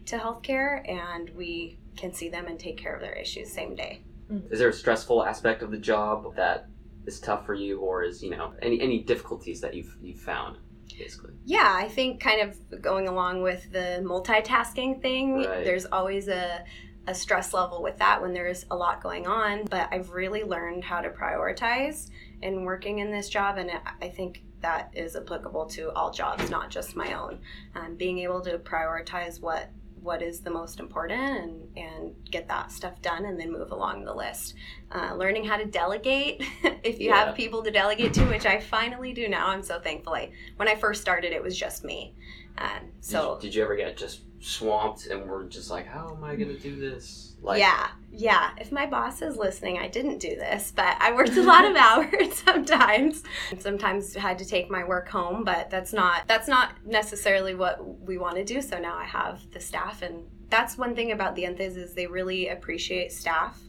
to 0.07 0.17
healthcare, 0.17 0.87
and 0.87 1.29
we 1.29 1.79
can 1.95 2.13
see 2.13 2.27
them 2.27 2.45
and 2.47 2.59
take 2.59 2.77
care 2.77 2.93
of 2.93 2.99
their 3.01 3.13
issues 3.13 3.49
same 3.51 3.73
day. 3.73 4.01
Mm. 4.29 4.51
Is 4.51 4.59
there 4.59 4.69
a 4.69 4.73
stressful 4.73 5.23
aspect 5.23 5.63
of 5.63 5.71
the 5.71 5.77
job 5.77 6.35
that 6.35 6.67
is 7.05 7.21
tough 7.21 7.45
for 7.45 7.53
you, 7.53 7.79
or 7.79 8.03
is 8.03 8.21
you 8.21 8.31
know 8.31 8.53
any 8.61 8.81
any 8.81 9.01
difficulties 9.01 9.61
that 9.61 9.73
you've 9.73 9.95
you've 10.01 10.19
found 10.19 10.57
basically? 10.97 11.31
Yeah, 11.45 11.73
I 11.73 11.87
think 11.87 12.19
kind 12.19 12.41
of 12.41 12.81
going 12.81 13.07
along 13.07 13.41
with 13.41 13.71
the 13.71 14.01
multitasking 14.03 15.01
thing, 15.01 15.35
Right. 15.37 15.63
there's 15.63 15.85
always 15.85 16.27
a, 16.27 16.63
a 17.07 17.13
stress 17.13 17.53
level 17.53 17.83
with 17.83 17.97
that 17.97 18.21
when 18.21 18.33
there's 18.33 18.65
a 18.71 18.75
lot 18.75 19.01
going 19.03 19.27
on. 19.27 19.65
But 19.65 19.89
I've 19.91 20.11
really 20.11 20.43
learned 20.43 20.83
how 20.83 21.01
to 21.01 21.09
prioritize 21.09 22.09
in 22.41 22.63
working 22.63 22.99
in 22.99 23.11
this 23.11 23.29
job, 23.29 23.57
and 23.57 23.71
I- 24.01 24.09
think 24.09 24.43
that 24.61 24.91
is 24.93 25.15
applicable 25.17 25.65
to 25.65 25.91
all 25.91 26.09
jobs, 26.11 26.49
not 26.49 26.69
just 26.69 26.95
my 26.95 27.13
own. 27.13 27.39
Um, 27.75 27.95
being 27.95 28.19
able 28.19 28.39
to 28.41 28.57
prioritize 28.59 29.41
what 29.41 29.69
what 30.01 30.21
is 30.21 30.41
the 30.41 30.49
most 30.49 30.81
important 30.81 31.21
and, 31.21 31.77
and 31.77 32.13
get 32.29 32.45
that 32.49 32.73
stuff 32.73 33.01
done 33.01 33.23
and 33.23 33.39
then 33.39 33.49
move 33.49 33.71
along 33.71 34.03
the 34.03 34.13
list. 34.13 34.53
Uh, 34.91 35.13
learning 35.15 35.45
how 35.45 35.55
to 35.55 35.63
delegate 35.63 36.43
if 36.83 36.99
you 36.99 37.07
Yeah. 37.07 37.23
have 37.27 37.35
people 37.35 37.63
to 37.63 37.71
delegate 37.71 38.13
to, 38.15 38.25
which 38.25 38.45
I 38.45 38.59
finally 38.59 39.13
do 39.13 39.29
now. 39.29 39.47
I'm 39.47 39.63
so 39.63 39.79
thankful. 39.79 40.13
I, 40.13 40.31
when 40.57 40.67
I 40.67 40.75
first 40.75 40.99
started, 41.01 41.31
it 41.31 41.41
was 41.41 41.57
just 41.57 41.85
me. 41.85 42.13
Um, 42.57 42.91
so 43.01 43.35
did, 43.35 43.47
did 43.47 43.55
you 43.55 43.63
ever 43.63 43.75
get 43.75 43.97
just 43.97 44.21
swamped 44.39 45.07
and 45.07 45.27
were 45.27 45.43
just 45.45 45.69
like, 45.69 45.87
how 45.87 46.13
am 46.15 46.23
I 46.23 46.35
gonna 46.35 46.57
do 46.57 46.75
this? 46.75 47.35
Like, 47.41 47.59
yeah, 47.59 47.89
yeah. 48.11 48.51
If 48.59 48.71
my 48.71 48.85
boss 48.85 49.21
is 49.21 49.35
listening, 49.35 49.77
I 49.77 49.87
didn't 49.87 50.19
do 50.19 50.29
this, 50.29 50.71
but 50.73 50.95
I 50.99 51.13
worked 51.13 51.35
a 51.35 51.43
lot 51.43 51.65
of 51.65 51.75
hours 51.77 52.37
sometimes. 52.45 53.23
Sometimes 53.59 54.13
had 54.13 54.37
to 54.39 54.45
take 54.45 54.69
my 54.69 54.83
work 54.83 55.09
home, 55.09 55.43
but 55.43 55.69
that's 55.69 55.93
not 55.93 56.27
that's 56.27 56.47
not 56.47 56.73
necessarily 56.85 57.55
what 57.55 58.01
we 58.01 58.17
want 58.17 58.35
to 58.35 58.45
do. 58.45 58.61
So 58.61 58.79
now 58.79 58.95
I 58.95 59.05
have 59.05 59.41
the 59.51 59.59
staff, 59.59 60.01
and 60.01 60.25
that's 60.49 60.77
one 60.77 60.95
thing 60.95 61.11
about 61.11 61.35
Dientes 61.35 61.75
is 61.75 61.93
they 61.93 62.07
really 62.07 62.49
appreciate 62.49 63.11
staff 63.11 63.59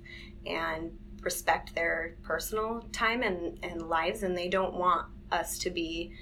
and 0.46 0.92
respect 1.22 1.74
their 1.74 2.16
personal 2.22 2.84
time 2.92 3.22
and, 3.22 3.58
and 3.62 3.88
lives, 3.88 4.22
and 4.22 4.36
they 4.36 4.48
don't 4.48 4.74
want 4.74 5.06
us 5.32 5.58
to 5.58 5.70
be 5.70 6.12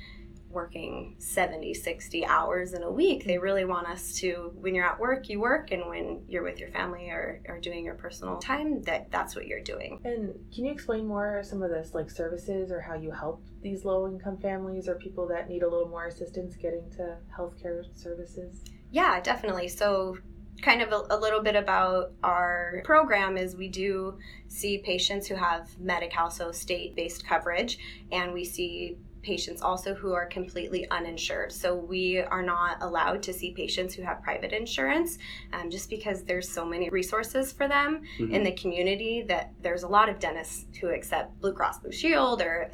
working 0.53 1.17
70 1.19 1.75
60 1.75 2.27
hours 2.27 2.75
in 2.75 2.83
a 2.83 2.91
week. 2.91 3.25
They 3.25 3.35
mm-hmm. 3.35 3.43
really 3.43 3.65
want 3.65 3.89
us 3.89 4.15
to 4.17 4.53
when 4.55 4.75
you're 4.75 4.87
at 4.87 4.99
work 5.01 5.29
you 5.29 5.41
work 5.41 5.71
and 5.71 5.87
when 5.89 6.23
you're 6.29 6.43
with 6.43 6.59
your 6.59 6.71
family 6.71 7.09
or, 7.11 7.41
or 7.49 7.59
doing 7.59 7.85
your 7.85 7.95
personal 7.95 8.39
time 8.39 8.83
that 8.83 9.11
that's 9.11 9.35
what 9.35 9.47
you're 9.47 9.63
doing. 9.63 10.01
And 10.05 10.35
can 10.55 10.65
you 10.65 10.73
explain 10.73 11.07
more 11.07 11.43
some 11.45 11.63
of 11.63 11.71
this, 11.71 11.95
like 11.95 12.11
services 12.11 12.71
or 12.71 12.81
how 12.81 12.95
you 12.95 13.11
help 13.11 13.43
these 13.63 13.85
low 13.85 14.07
income 14.07 14.39
families 14.39 14.89
or 14.89 14.97
people 14.97 15.27
that 15.29 15.49
need 15.49 15.63
a 15.63 15.69
little 15.69 15.89
more 15.89 16.07
assistance 16.07 16.57
getting 16.57 16.91
to 16.97 17.17
healthcare 17.37 17.85
services? 17.95 18.63
yeah 18.91 19.21
definitely. 19.21 19.69
So 19.69 20.19
kind 20.61 20.83
of 20.83 20.93
a, 20.93 21.17
a 21.17 21.19
little 21.19 21.43
bit 21.43 21.57
about 21.57 22.13
our 22.23 22.83
program 22.85 23.37
is 23.37 23.57
we 23.57 23.69
do 23.69 24.19
see 24.49 24.79
patients 24.79 25.27
who 25.27 25.35
have 25.35 25.69
Medi-Cal, 25.79 26.31
so 26.31 26.53
state-based 26.53 27.27
coverage, 27.27 27.79
and 28.11 28.33
we 28.33 28.45
see 28.45 28.97
patients 29.23 29.63
also 29.63 29.95
who 29.95 30.13
are 30.13 30.27
completely 30.27 30.89
uninsured. 30.91 31.53
So 31.53 31.75
we 31.75 32.19
are 32.19 32.43
not 32.43 32.79
allowed 32.81 33.23
to 33.25 33.33
see 33.33 33.53
patients 33.53 33.95
who 33.95 34.03
have 34.03 34.23
private 34.23 34.53
insurance, 34.53 35.19
um, 35.53 35.71
just 35.71 35.89
because 35.89 36.25
there's 36.25 36.49
so 36.49 36.65
many 36.65 36.91
resources 36.91 37.53
for 37.53 37.69
them 37.69 38.03
Mhm. 38.19 38.33
in 38.33 38.43
the 38.43 38.53
community 38.53 39.23
that 39.23 39.53
there's 39.61 39.83
a 39.83 39.89
lot 39.89 40.09
of 40.09 40.19
dentists 40.19 40.67
who 40.79 40.89
accept 40.89 41.41
Blue 41.41 41.53
Cross 41.53 41.79
Blue 41.81 41.93
Shield 41.93 42.43
or 42.43 42.71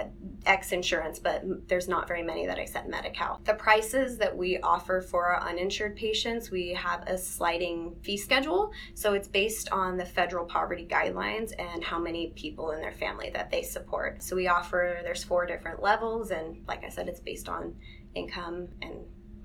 X 0.46 0.72
insurance, 0.72 1.18
but 1.18 1.42
there's 1.68 1.88
not 1.88 2.08
very 2.08 2.22
many 2.22 2.46
that 2.46 2.58
accept 2.58 2.88
Medi-Cal. 2.88 3.40
The 3.44 3.54
prices 3.54 4.16
that 4.18 4.36
we 4.36 4.58
offer 4.60 5.00
for 5.00 5.26
our 5.26 5.46
uninsured 5.48 5.96
patients, 5.96 6.50
we 6.50 6.70
have 6.70 7.02
a 7.06 7.18
sliding 7.18 7.96
fee 8.02 8.16
schedule. 8.16 8.72
So 8.94 9.12
it's 9.12 9.28
based 9.28 9.70
on 9.72 9.96
the 9.96 10.04
federal 10.04 10.46
poverty 10.46 10.86
guidelines 10.86 11.52
and 11.58 11.84
how 11.84 11.98
many 11.98 12.28
people 12.34 12.70
in 12.70 12.80
their 12.80 12.92
family 12.92 13.30
that 13.34 13.50
they 13.50 13.62
support. 13.62 14.22
So 14.22 14.36
we 14.36 14.48
offer 14.48 15.00
there's 15.02 15.24
four 15.24 15.44
different 15.44 15.82
levels 15.82 16.30
and 16.38 16.66
like 16.66 16.84
I 16.84 16.88
said 16.88 17.08
it's 17.08 17.20
based 17.20 17.48
on 17.48 17.74
income 18.14 18.68
and 18.82 18.94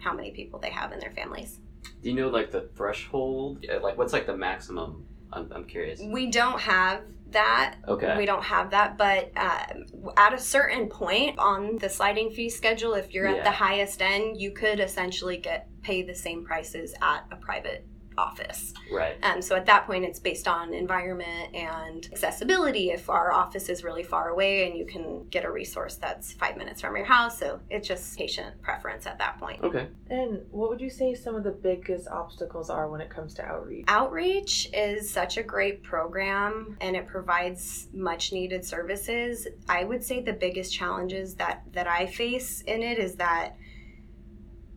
how 0.01 0.13
many 0.13 0.31
people 0.31 0.59
they 0.59 0.69
have 0.69 0.91
in 0.91 0.99
their 0.99 1.11
families. 1.11 1.59
Do 2.01 2.09
you 2.09 2.15
know 2.15 2.29
like 2.29 2.51
the 2.51 2.69
threshold? 2.75 3.65
Like, 3.81 3.97
what's 3.97 4.13
like 4.13 4.25
the 4.25 4.37
maximum? 4.37 5.05
I'm, 5.31 5.51
I'm 5.53 5.65
curious. 5.65 5.99
We 6.01 6.29
don't 6.29 6.59
have 6.59 7.01
that 7.33 7.77
Okay. 7.87 8.15
We 8.17 8.25
don't 8.25 8.43
have 8.43 8.69
that, 8.71 8.97
but 8.97 9.31
um, 9.35 10.11
at 10.17 10.33
a 10.33 10.37
certain 10.37 10.87
point 10.87 11.39
on 11.39 11.77
the 11.79 11.89
sliding 11.89 12.29
fee 12.29 12.49
schedule, 12.49 12.93
if 12.93 13.13
you're 13.13 13.27
Yeah. 13.27 13.37
at 13.37 13.43
the 13.43 13.51
highest 13.51 14.01
end, 14.01 14.39
you 14.39 14.51
could 14.51 14.79
essentially 14.79 15.37
get 15.37 15.67
pay 15.81 16.03
the 16.03 16.15
same 16.15 16.45
prices 16.45 16.93
at 17.01 17.25
a 17.31 17.35
private 17.35 17.87
office. 18.17 18.73
Right. 18.91 19.15
Um, 19.23 19.41
so 19.41 19.55
at 19.55 19.65
that 19.65 19.85
point, 19.85 20.05
it's 20.05 20.19
based 20.19 20.47
on 20.47 20.73
environment 20.73 21.55
and 21.55 22.07
accessibility. 22.11 22.91
If 22.91 23.09
our 23.09 23.31
office 23.31 23.69
is 23.69 23.83
really 23.83 24.03
far 24.03 24.29
away 24.29 24.67
and 24.67 24.77
you 24.77 24.85
can 24.85 25.25
get 25.29 25.45
a 25.45 25.51
resource 25.51 25.95
that's 25.95 26.33
five 26.33 26.57
minutes 26.57 26.81
from 26.81 26.95
your 26.95 27.05
house, 27.05 27.39
so 27.39 27.59
it's 27.69 27.87
just 27.87 28.17
patient 28.17 28.61
preference 28.61 29.05
at 29.05 29.17
that 29.19 29.39
point. 29.39 29.63
Okay. 29.63 29.87
And 30.09 30.41
what 30.51 30.69
would 30.69 30.81
you 30.81 30.89
say 30.89 31.13
some 31.13 31.35
of 31.35 31.43
the 31.43 31.51
biggest 31.51 32.07
obstacles 32.07 32.69
are 32.69 32.89
when 32.89 33.01
it 33.01 33.09
comes 33.09 33.33
to 33.35 33.43
outreach? 33.43 33.85
Outreach 33.87 34.69
is 34.73 35.09
such 35.09 35.37
a 35.37 35.43
great 35.43 35.83
program 35.83 36.77
and 36.81 36.95
it 36.95 37.07
provides 37.07 37.87
much 37.93 38.31
needed 38.31 38.65
services. 38.65 39.47
I 39.67 39.83
would 39.83 40.03
say 40.03 40.21
the 40.21 40.33
biggest 40.33 40.73
challenges 40.73 41.35
that 41.35 41.63
that 41.73 41.87
I 41.87 42.05
face 42.05 42.61
in 42.61 42.83
it 42.83 42.99
is 42.99 43.15
that 43.15 43.55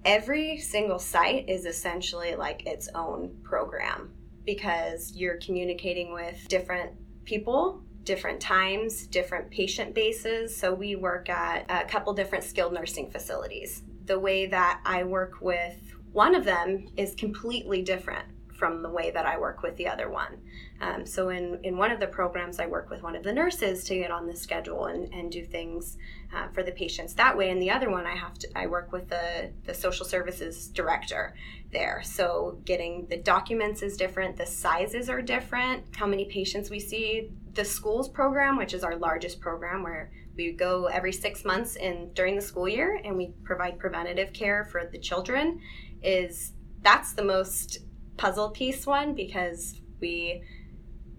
every 0.06 0.58
single 0.58 0.98
site 0.98 1.48
is 1.48 1.66
essentially 1.66 2.36
like 2.36 2.64
its 2.66 2.88
own 2.94 3.36
program 3.42 4.12
because 4.46 5.12
you're 5.14 5.38
communicating 5.38 6.14
with 6.14 6.46
different 6.48 6.92
people 7.24 7.82
different 8.04 8.40
times, 8.40 9.08
different 9.08 9.50
patient 9.50 9.92
bases. 9.92 10.56
So 10.56 10.72
we 10.72 10.94
work 10.94 11.28
at 11.28 11.66
a 11.68 11.84
couple 11.86 12.14
different 12.14 12.44
skilled 12.44 12.72
nursing 12.72 13.10
facilities. 13.10 13.82
The 14.04 14.18
way 14.18 14.46
that 14.46 14.80
I 14.86 15.02
work 15.02 15.40
with 15.40 15.76
one 16.12 16.34
of 16.34 16.44
them 16.44 16.86
is 16.96 17.14
completely 17.16 17.82
different 17.82 18.26
from 18.56 18.82
the 18.82 18.88
way 18.88 19.10
that 19.10 19.26
I 19.26 19.38
work 19.38 19.62
with 19.62 19.76
the 19.76 19.88
other 19.88 20.10
one. 20.10 20.38
Um, 20.80 21.06
so 21.06 21.28
in, 21.30 21.60
in 21.62 21.76
one 21.76 21.90
of 21.90 22.00
the 22.00 22.06
programs, 22.06 22.58
I 22.58 22.66
work 22.66 22.90
with 22.90 23.02
one 23.02 23.16
of 23.16 23.22
the 23.22 23.32
nurses 23.32 23.84
to 23.84 23.94
get 23.94 24.10
on 24.10 24.26
the 24.26 24.36
schedule 24.36 24.86
and, 24.86 25.12
and 25.12 25.30
do 25.30 25.44
things 25.44 25.96
uh, 26.34 26.48
for 26.48 26.62
the 26.62 26.72
patients 26.72 27.14
that 27.14 27.36
way. 27.36 27.50
And 27.50 27.60
the 27.60 27.70
other 27.70 27.90
one, 27.90 28.06
I 28.06 28.16
have 28.16 28.38
to 28.38 28.48
I 28.56 28.66
work 28.66 28.92
with 28.92 29.08
the 29.08 29.52
the 29.64 29.74
social 29.74 30.04
services 30.04 30.68
director 30.68 31.34
there. 31.72 32.02
So 32.04 32.58
getting 32.64 33.06
the 33.08 33.16
documents 33.16 33.82
is 33.82 33.96
different, 33.96 34.36
the 34.36 34.46
sizes 34.46 35.08
are 35.08 35.22
different, 35.22 35.84
how 35.96 36.06
many 36.06 36.26
patients 36.26 36.70
we 36.70 36.80
see. 36.80 37.30
The 37.54 37.64
schools 37.64 38.08
program, 38.08 38.56
which 38.56 38.74
is 38.74 38.84
our 38.84 38.96
largest 38.96 39.40
program, 39.40 39.82
where 39.82 40.10
we 40.36 40.52
go 40.52 40.86
every 40.86 41.12
six 41.12 41.44
months 41.44 41.76
in 41.76 42.10
during 42.12 42.36
the 42.36 42.42
school 42.42 42.68
year 42.68 43.00
and 43.02 43.16
we 43.16 43.32
provide 43.44 43.78
preventative 43.78 44.32
care 44.32 44.64
for 44.70 44.88
the 44.90 44.98
children, 44.98 45.60
is 46.02 46.52
that's 46.82 47.14
the 47.14 47.24
most 47.24 47.78
puzzle 48.16 48.50
piece 48.50 48.86
one 48.86 49.14
because 49.14 49.80
we 50.00 50.42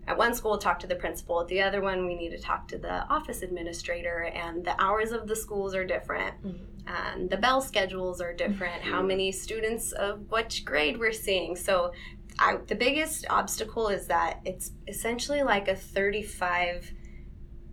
at 0.07 0.17
one 0.17 0.33
school 0.33 0.57
talk 0.57 0.79
to 0.79 0.87
the 0.87 0.95
principal 0.95 1.41
at 1.41 1.47
the 1.47 1.61
other 1.61 1.81
one 1.81 2.05
we 2.05 2.15
need 2.15 2.29
to 2.29 2.39
talk 2.39 2.67
to 2.67 2.77
the 2.77 3.05
office 3.09 3.41
administrator 3.41 4.23
and 4.33 4.63
the 4.63 4.81
hours 4.81 5.11
of 5.11 5.27
the 5.27 5.35
schools 5.35 5.75
are 5.75 5.85
different 5.85 6.35
mm-hmm. 6.43 6.87
um, 6.87 7.27
the 7.27 7.37
bell 7.37 7.61
schedules 7.61 8.21
are 8.21 8.33
different 8.33 8.81
mm-hmm. 8.81 8.91
how 8.91 9.01
many 9.01 9.31
students 9.31 9.91
of 9.91 10.29
which 10.29 10.63
grade 10.65 10.97
we're 10.97 11.11
seeing 11.11 11.55
so 11.55 11.91
I, 12.39 12.57
the 12.67 12.75
biggest 12.75 13.25
obstacle 13.29 13.87
is 13.87 14.07
that 14.07 14.41
it's 14.45 14.71
essentially 14.87 15.41
like 15.41 15.67
a 15.67 15.75
35 15.75 16.91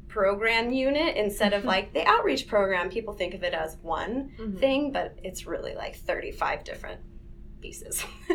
program 0.09 0.73
unit 0.73 1.16
instead 1.16 1.52
of 1.52 1.64
like 1.75 1.93
the 1.93 2.07
outreach 2.07 2.49
program 2.49 2.90
people 2.90 3.14
think 3.14 3.35
of 3.35 3.45
it 3.45 3.54
as 3.54 3.76
one 3.83 4.33
mm-hmm. 4.38 4.57
thing 4.59 4.93
but 4.93 5.16
it's 5.23 5.47
really 5.47 5.75
like 5.75 5.97
35 5.97 6.64
different 6.64 7.00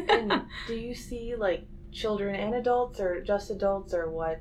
and 0.09 0.43
do 0.67 0.75
you 0.75 0.95
see 0.95 1.35
like 1.35 1.65
children 1.91 2.35
and 2.35 2.55
adults 2.55 2.99
or 2.99 3.21
just 3.21 3.51
adults 3.51 3.93
or 3.93 4.09
what? 4.09 4.39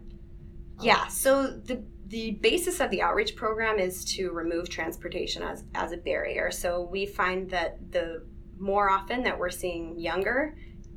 Yeah, 0.80 1.08
so 1.08 1.46
the 1.46 1.82
the 2.08 2.32
basis 2.40 2.80
of 2.80 2.90
the 2.90 3.02
outreach 3.02 3.36
program 3.36 3.78
is 3.78 4.04
to 4.04 4.30
remove 4.30 4.70
transportation 4.70 5.42
as, 5.42 5.64
as 5.74 5.92
a 5.92 5.96
barrier. 5.98 6.50
So 6.50 6.88
we 6.90 7.04
find 7.04 7.50
that 7.50 7.92
the 7.92 8.24
more 8.58 8.90
often 8.90 9.22
that 9.24 9.38
we're 9.38 9.50
seeing 9.50 9.98
younger 9.98 10.56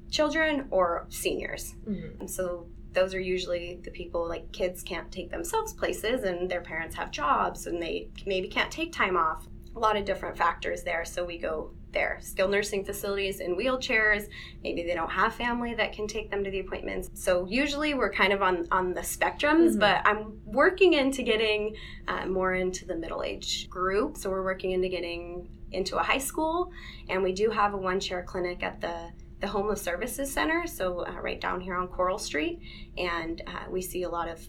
children 0.10 0.67
or 0.71 1.07
seniors. 1.10 1.75
Mm-hmm. 1.86 2.21
And 2.21 2.31
so 2.31 2.67
those 2.93 3.13
are 3.13 3.19
usually 3.19 3.79
the 3.83 3.91
people 3.91 4.27
like 4.27 4.51
kids 4.51 4.83
can't 4.83 5.12
take 5.12 5.31
themselves 5.31 5.74
places 5.74 6.24
and 6.24 6.50
their 6.50 6.62
parents 6.62 6.95
have 6.95 7.12
jobs 7.12 7.67
and 7.67 7.81
they 7.81 8.10
maybe 8.25 8.48
can't 8.48 8.71
take 8.71 8.93
time 8.93 9.17
off. 9.17 9.48
A 9.75 9.79
lot 9.79 9.98
of 9.98 10.05
different 10.05 10.38
factors 10.38 10.83
there. 10.83 11.05
So 11.05 11.24
we 11.24 11.38
go 11.38 11.74
there. 11.93 12.19
Skilled 12.21 12.51
nursing 12.51 12.83
facilities 12.86 13.39
in 13.39 13.55
wheelchairs. 13.55 14.27
Maybe 14.63 14.83
they 14.83 14.93
don't 14.93 15.10
have 15.12 15.33
family 15.33 15.74
that 15.75 15.93
can 15.93 16.07
take 16.07 16.29
them 16.29 16.43
to 16.43 16.51
the 16.51 16.60
appointments. 16.60 17.10
So 17.13 17.45
usually 17.45 17.93
we're 17.93 18.12
kind 18.12 18.33
of 18.33 18.41
on 18.41 18.67
on 18.71 18.93
the 18.93 19.01
spectrums, 19.01 19.71
mm-hmm. 19.71 19.79
but 19.79 20.01
I'm 20.05 20.39
working 20.45 20.93
into 20.93 21.24
getting 21.24 21.75
uh, 22.07 22.25
more 22.25 22.53
into 22.53 22.86
the 22.86 22.95
middle 22.95 23.24
age 23.24 23.69
group. 23.69 24.17
So 24.17 24.29
we're 24.29 24.43
working 24.43 24.71
into 24.71 24.89
getting 24.89 25.50
into 25.71 25.98
a 25.98 26.03
high 26.03 26.17
school, 26.17 26.71
and 27.10 27.24
we 27.24 27.33
do 27.33 27.50
have 27.50 27.74
a 27.74 27.77
one 27.77 28.00
chair 28.00 28.24
clinic 28.24 28.63
at 28.63 28.81
the 28.81 29.12
the 29.41 29.48
homeless 29.48 29.81
services 29.81 30.31
center 30.31 30.67
so 30.67 31.03
uh, 31.05 31.19
right 31.19 31.41
down 31.41 31.60
here 31.60 31.75
on 31.75 31.88
coral 31.88 32.19
street 32.19 32.60
and 32.98 33.41
uh, 33.48 33.65
we 33.71 33.81
see 33.81 34.03
a 34.03 34.10
lot 34.10 34.29
of 34.29 34.39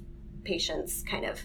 patients 0.45 1.03
kind 1.11 1.25
of 1.25 1.41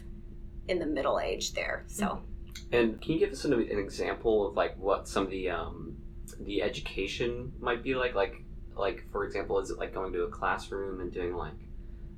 in 0.67 0.79
the 0.79 0.85
middle 0.85 1.17
age 1.17 1.53
there 1.53 1.85
so 1.87 2.05
mm-hmm. 2.05 2.36
And 2.71 3.01
can 3.01 3.13
you 3.13 3.19
give 3.19 3.31
us 3.31 3.45
an, 3.45 3.53
an 3.53 3.79
example 3.79 4.47
of 4.47 4.55
like 4.55 4.77
what 4.77 5.07
some 5.07 5.23
of 5.23 5.29
the 5.29 5.49
um, 5.49 5.97
the 6.39 6.61
education 6.61 7.53
might 7.59 7.83
be 7.83 7.95
like? 7.95 8.13
Like 8.13 8.43
like 8.75 9.03
for 9.11 9.25
example, 9.25 9.59
is 9.59 9.69
it 9.69 9.77
like 9.77 9.93
going 9.93 10.13
to 10.13 10.23
a 10.23 10.29
classroom 10.29 11.01
and 11.01 11.11
doing 11.11 11.35
like 11.35 11.53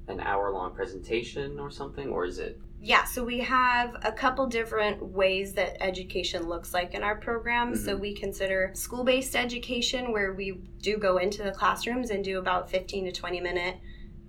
an 0.07 0.19
hour 0.19 0.51
long 0.51 0.73
presentation 0.73 1.59
or 1.59 1.69
something, 1.69 2.09
or 2.09 2.25
is 2.25 2.39
it? 2.39 2.59
Yeah, 2.81 3.03
so 3.03 3.25
we 3.25 3.39
have 3.39 3.97
a 4.03 4.11
couple 4.11 4.47
different 4.47 5.03
ways 5.03 5.53
that 5.53 5.83
education 5.83 6.47
looks 6.47 6.73
like 6.73 6.93
in 6.93 7.03
our 7.03 7.15
program. 7.15 7.73
Mm-hmm. 7.73 7.85
So 7.85 7.97
we 7.97 8.13
consider 8.13 8.71
school 8.73 9.03
based 9.03 9.35
education, 9.35 10.11
where 10.11 10.33
we 10.33 10.61
do 10.81 10.97
go 10.97 11.17
into 11.17 11.43
the 11.43 11.51
classrooms 11.51 12.09
and 12.09 12.23
do 12.23 12.39
about 12.39 12.71
15 12.71 13.05
to 13.05 13.11
20 13.11 13.41
minute 13.41 13.75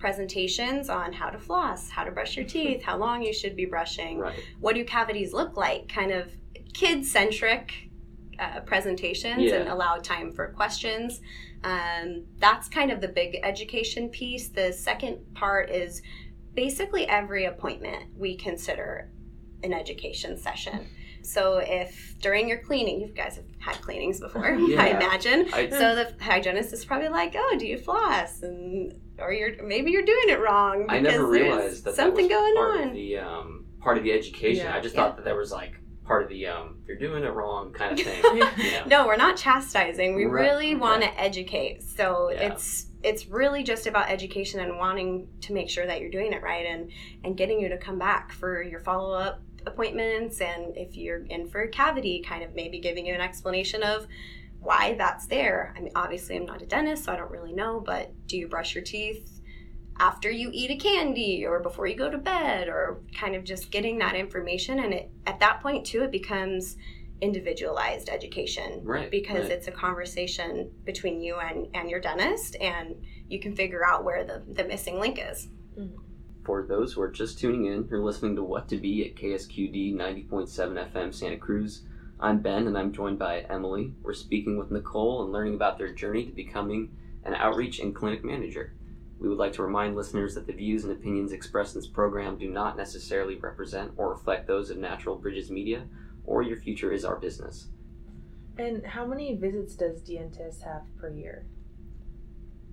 presentations 0.00 0.88
on 0.88 1.12
how 1.12 1.30
to 1.30 1.38
floss, 1.38 1.90
how 1.90 2.02
to 2.02 2.10
brush 2.10 2.36
your 2.36 2.46
teeth, 2.46 2.82
how 2.82 2.96
long 2.96 3.22
you 3.22 3.32
should 3.32 3.54
be 3.54 3.66
brushing, 3.66 4.18
right. 4.18 4.40
what 4.58 4.74
do 4.74 4.84
cavities 4.84 5.32
look 5.32 5.56
like, 5.56 5.88
kind 5.88 6.10
of 6.10 6.32
kid 6.72 7.04
centric 7.04 7.90
uh, 8.38 8.60
presentations 8.60 9.42
yeah. 9.42 9.56
and 9.56 9.68
allow 9.68 9.96
time 9.98 10.32
for 10.32 10.48
questions. 10.48 11.20
Um, 11.62 12.24
that's 12.38 12.68
kind 12.68 12.90
of 12.90 13.00
the 13.00 13.08
big 13.08 13.38
education 13.42 14.08
piece. 14.08 14.48
The 14.48 14.72
second 14.72 15.18
part 15.34 15.70
is 15.70 16.00
basically 16.54 17.06
every 17.06 17.44
appointment 17.44 18.04
we 18.16 18.36
consider 18.36 19.10
an 19.62 19.74
education 19.74 20.38
session. 20.38 20.88
So 21.22 21.58
if 21.58 22.16
during 22.20 22.48
your 22.48 22.58
cleaning, 22.58 23.00
you 23.00 23.08
guys 23.08 23.36
have 23.36 23.44
had 23.58 23.80
cleanings 23.82 24.20
before, 24.20 24.50
yeah. 24.58 24.82
I 24.82 24.86
imagine. 24.88 25.48
I, 25.52 25.68
so 25.68 25.94
the 25.94 26.14
hygienist 26.18 26.72
is 26.72 26.84
probably 26.84 27.10
like, 27.10 27.34
"Oh, 27.36 27.56
do 27.58 27.66
you 27.66 27.76
floss?" 27.76 28.42
and 28.42 28.98
or 29.20 29.32
you're 29.32 29.62
maybe 29.62 29.90
you're 29.90 30.04
doing 30.04 30.28
it 30.28 30.40
wrong. 30.40 30.86
I 30.88 31.00
never 31.00 31.26
realized 31.26 31.84
that 31.84 31.94
something 31.94 32.28
that 32.28 32.34
going 32.34 32.54
part 32.56 32.80
on. 32.80 32.88
Of 32.88 32.94
the 32.94 33.18
um, 33.18 33.66
part 33.80 33.98
of 33.98 34.04
the 34.04 34.12
education. 34.12 34.66
Yeah. 34.66 34.76
I 34.76 34.80
just 34.80 34.94
yeah. 34.94 35.02
thought 35.02 35.16
that 35.16 35.24
there 35.24 35.36
was 35.36 35.52
like 35.52 35.74
part 36.04 36.24
of 36.24 36.28
the 36.28 36.46
um, 36.46 36.78
you're 36.86 36.98
doing 36.98 37.22
it 37.24 37.32
wrong 37.32 37.72
kind 37.72 37.98
of 37.98 38.04
thing. 38.06 38.22
you 38.24 38.40
know? 38.72 38.84
No, 38.86 39.06
we're 39.06 39.16
not 39.16 39.36
chastising. 39.36 40.16
We 40.16 40.24
right. 40.24 40.42
really 40.42 40.70
okay. 40.72 40.74
want 40.74 41.02
to 41.02 41.20
educate. 41.20 41.82
So 41.82 42.30
yeah. 42.30 42.52
it's 42.52 42.86
it's 43.02 43.26
really 43.26 43.62
just 43.62 43.86
about 43.86 44.10
education 44.10 44.60
and 44.60 44.76
wanting 44.76 45.28
to 45.42 45.52
make 45.52 45.70
sure 45.70 45.86
that 45.86 46.00
you're 46.00 46.10
doing 46.10 46.32
it 46.32 46.42
right 46.42 46.66
and 46.66 46.90
and 47.24 47.36
getting 47.36 47.60
you 47.60 47.68
to 47.68 47.78
come 47.78 47.98
back 47.98 48.32
for 48.32 48.62
your 48.62 48.80
follow 48.80 49.14
up 49.14 49.42
appointments 49.66 50.40
and 50.40 50.76
if 50.76 50.96
you're 50.96 51.24
in 51.26 51.46
for 51.46 51.62
a 51.62 51.68
cavity, 51.68 52.24
kind 52.26 52.42
of 52.42 52.54
maybe 52.54 52.80
giving 52.80 53.06
you 53.06 53.14
an 53.14 53.20
explanation 53.20 53.82
of 53.82 54.06
why 54.60 54.94
that's 54.98 55.26
there. 55.26 55.74
I 55.76 55.80
mean, 55.80 55.92
obviously, 55.96 56.36
I'm 56.36 56.44
not 56.44 56.62
a 56.62 56.66
dentist, 56.66 57.04
so 57.04 57.12
I 57.12 57.16
don't 57.16 57.30
really 57.30 57.52
know, 57.52 57.82
but 57.84 58.12
do 58.26 58.36
you 58.36 58.46
brush 58.46 58.74
your 58.74 58.84
teeth 58.84 59.40
after 59.98 60.30
you 60.30 60.50
eat 60.52 60.70
a 60.70 60.76
candy 60.76 61.46
or 61.46 61.60
before 61.60 61.86
you 61.86 61.96
go 61.96 62.10
to 62.10 62.18
bed 62.18 62.68
or 62.68 63.00
kind 63.18 63.34
of 63.34 63.44
just 63.44 63.70
getting 63.70 63.98
that 63.98 64.14
information? 64.14 64.80
And 64.80 64.92
it, 64.92 65.10
at 65.26 65.40
that 65.40 65.62
point, 65.62 65.86
too, 65.86 66.02
it 66.02 66.10
becomes 66.10 66.76
individualized 67.20 68.08
education 68.08 68.80
right 68.82 69.10
because 69.10 69.42
right. 69.42 69.50
it's 69.50 69.68
a 69.68 69.70
conversation 69.70 70.70
between 70.84 71.20
you 71.20 71.36
and, 71.36 71.68
and 71.74 71.90
your 71.90 72.00
dentist 72.00 72.56
and 72.60 72.94
you 73.28 73.38
can 73.38 73.54
figure 73.54 73.84
out 73.84 74.04
where 74.04 74.24
the, 74.24 74.42
the 74.54 74.64
missing 74.64 74.98
link 74.98 75.20
is 75.22 75.48
mm-hmm. 75.78 75.96
for 76.44 76.66
those 76.66 76.92
who 76.94 77.02
are 77.02 77.10
just 77.10 77.38
tuning 77.38 77.66
in 77.66 77.86
you're 77.90 78.02
listening 78.02 78.34
to 78.34 78.42
what 78.42 78.68
to 78.68 78.78
be 78.78 79.04
at 79.04 79.16
ksqd 79.16 79.94
90.7 79.94 80.92
fm 80.92 81.14
santa 81.14 81.36
cruz 81.36 81.82
I'm 82.22 82.40
Ben, 82.40 82.66
and 82.66 82.76
I'm 82.76 82.92
joined 82.92 83.18
by 83.18 83.46
Emily. 83.48 83.94
We're 84.02 84.12
speaking 84.12 84.58
with 84.58 84.70
Nicole 84.70 85.22
and 85.22 85.32
learning 85.32 85.54
about 85.54 85.78
their 85.78 85.90
journey 85.90 86.26
to 86.26 86.32
becoming 86.32 86.94
an 87.24 87.34
outreach 87.34 87.78
and 87.80 87.94
clinic 87.94 88.22
manager. 88.22 88.74
We 89.18 89.28
would 89.28 89.38
like 89.38 89.54
to 89.54 89.62
remind 89.62 89.96
listeners 89.96 90.34
that 90.34 90.46
the 90.46 90.52
views 90.52 90.84
and 90.84 90.92
opinions 90.92 91.32
expressed 91.32 91.74
in 91.74 91.80
this 91.80 91.88
program 91.88 92.36
do 92.36 92.50
not 92.50 92.76
necessarily 92.76 93.36
represent 93.36 93.92
or 93.96 94.10
reflect 94.10 94.46
those 94.46 94.68
of 94.68 94.76
Natural 94.76 95.16
Bridges 95.16 95.50
Media 95.50 95.84
or 96.26 96.42
Your 96.42 96.58
Future 96.58 96.92
is 96.92 97.06
Our 97.06 97.16
Business. 97.16 97.68
And 98.58 98.84
how 98.84 99.06
many 99.06 99.34
visits 99.34 99.74
does 99.74 100.02
Dientes 100.02 100.60
have 100.62 100.82
per 100.98 101.08
year? 101.08 101.46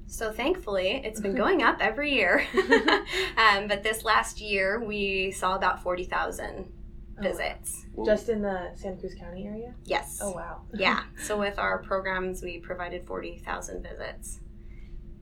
So 0.08 0.34
thankfully, 0.34 1.02
it's 1.06 1.22
been 1.22 1.36
going 1.44 1.64
up 1.64 1.78
every 1.80 2.14
year. 2.14 2.46
um, 3.38 3.70
but 3.70 3.84
this 3.84 4.04
last 4.04 4.42
year, 4.42 4.84
we 4.84 5.32
saw 5.32 5.56
about 5.56 5.82
40,000 5.82 6.74
visits. 7.20 7.86
Oh, 7.98 8.06
Just 8.06 8.30
in 8.30 8.42
the 8.42 8.72
Santa 8.76 8.98
Cruz 8.98 9.16
County 9.16 9.48
area? 9.48 9.74
Yes. 9.86 10.20
Oh, 10.22 10.32
wow. 10.32 10.62
yeah. 10.74 11.04
So 11.24 11.38
with 11.40 11.58
our 11.58 11.80
programs, 11.80 12.42
we 12.42 12.60
provided 12.60 13.06
40,000 13.08 13.84
visits. 13.84 14.40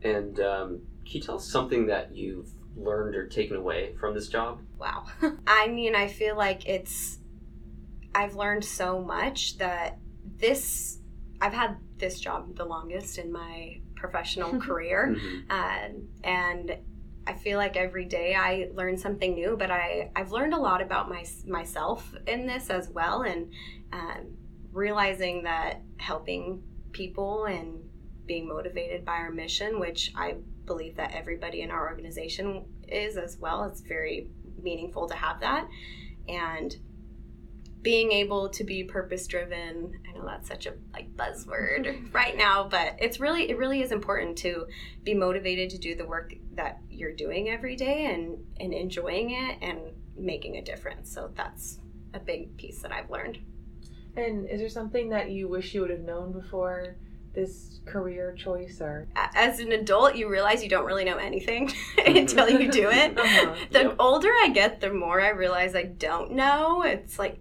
And 0.01 0.39
um, 0.39 0.81
can 1.05 1.15
you 1.15 1.21
tell 1.21 1.36
us 1.36 1.45
something 1.45 1.88
that 1.88 2.13
you've 2.15 2.49
learned 2.75 3.15
or 3.15 3.27
taken 3.27 3.55
away 3.55 3.95
from 3.99 4.13
this 4.13 4.27
job? 4.27 4.62
Wow. 4.77 5.05
I 5.47 5.67
mean, 5.67 5.95
I 5.95 6.08
feel 6.08 6.36
like 6.36 6.67
it's, 6.67 7.19
I've 8.13 8.36
learned 8.36 8.65
so 8.65 9.01
much 9.01 9.58
that 9.58 9.97
this, 10.38 10.99
I've 11.41 11.53
had 11.53 11.77
this 11.97 12.19
job 12.19 12.55
the 12.55 12.65
longest 12.65 13.17
in 13.17 13.31
my 13.31 13.79
professional 13.95 14.60
career. 14.60 15.15
Mm-hmm. 15.15 15.51
Uh, 15.51 16.27
and 16.27 16.77
I 17.27 17.33
feel 17.33 17.57
like 17.57 17.75
every 17.75 18.05
day 18.05 18.35
I 18.35 18.69
learn 18.73 18.97
something 18.97 19.33
new, 19.33 19.55
but 19.57 19.71
I, 19.71 20.11
I've 20.15 20.31
learned 20.31 20.53
a 20.53 20.59
lot 20.59 20.81
about 20.81 21.09
my, 21.09 21.25
myself 21.47 22.13
in 22.27 22.45
this 22.45 22.69
as 22.69 22.89
well, 22.89 23.23
and 23.23 23.51
um, 23.91 24.38
realizing 24.71 25.43
that 25.43 25.81
helping 25.97 26.61
people 26.91 27.45
and 27.45 27.81
being 28.25 28.47
motivated 28.47 29.05
by 29.05 29.13
our 29.13 29.31
mission, 29.31 29.79
which 29.79 30.11
I 30.15 30.35
believe 30.65 30.95
that 30.97 31.13
everybody 31.13 31.61
in 31.61 31.71
our 31.71 31.88
organization 31.88 32.65
is 32.88 33.17
as 33.17 33.38
well, 33.38 33.63
it's 33.63 33.81
very 33.81 34.27
meaningful 34.61 35.07
to 35.07 35.15
have 35.15 35.39
that. 35.41 35.67
And 36.27 36.75
being 37.86 38.12
able 38.12 38.50
to 38.50 38.63
be 38.63 38.84
purpose 38.84 39.28
driven 39.28 39.93
i 40.10 40.17
know 40.17 40.26
that's 40.26 40.48
such 40.50 40.65
a 40.65 40.74
like 40.91 41.08
buzzword 41.15 42.12
right 42.13 42.36
now 42.36 42.67
but 42.67 42.95
it's 43.00 43.19
really 43.19 43.50
it 43.50 43.58
really 43.58 43.82
is 43.82 43.91
important 43.91 44.36
to 44.38 44.65
be 45.04 45.13
motivated 45.13 45.69
to 45.69 45.78
do 45.78 45.95
the 45.95 46.06
work 46.06 46.34
that 46.56 46.80
you're 46.89 47.13
doing 47.13 47.48
every 47.50 47.76
day 47.76 48.06
and 48.13 48.43
and 48.60 48.74
enjoying 48.74 49.30
it 49.32 49.58
and 49.62 49.80
making 50.17 50.56
a 50.56 50.62
difference. 50.62 51.12
So 51.13 51.30
that's 51.36 51.80
a 52.13 52.19
big 52.19 52.56
piece 52.58 52.82
that 52.82 52.91
i've 52.93 53.10
learned. 53.10 53.38
And 54.15 54.50
is 54.50 54.62
there 54.62 54.69
something 54.69 55.10
that 55.10 55.30
you 55.30 55.48
wish 55.50 55.74
you 55.76 55.82
would 55.82 55.89
have 55.89 56.00
known 56.00 56.32
before 56.32 56.95
this 57.34 57.82
career 57.86 58.34
choice 58.34 58.80
or? 58.80 59.10
As 59.15 59.60
an 59.60 59.74
adult 59.74 60.15
you 60.15 60.30
realize 60.30 60.63
you 60.63 60.69
don't 60.69 60.86
really 60.86 61.04
know 61.04 61.17
anything 61.17 61.69
until 62.06 62.50
you 62.50 62.71
do 62.71 62.89
it. 62.89 63.17
Uh-huh. 63.19 63.56
the 63.71 63.82
Yep. 63.82 63.95
older 64.00 64.30
i 64.43 64.50
get 64.54 64.80
the 64.82 64.91
more 64.93 65.19
i 65.21 65.30
realize 65.30 65.76
i 65.76 65.84
don't 65.84 66.32
know. 66.32 66.82
It's 66.84 67.19
like 67.19 67.38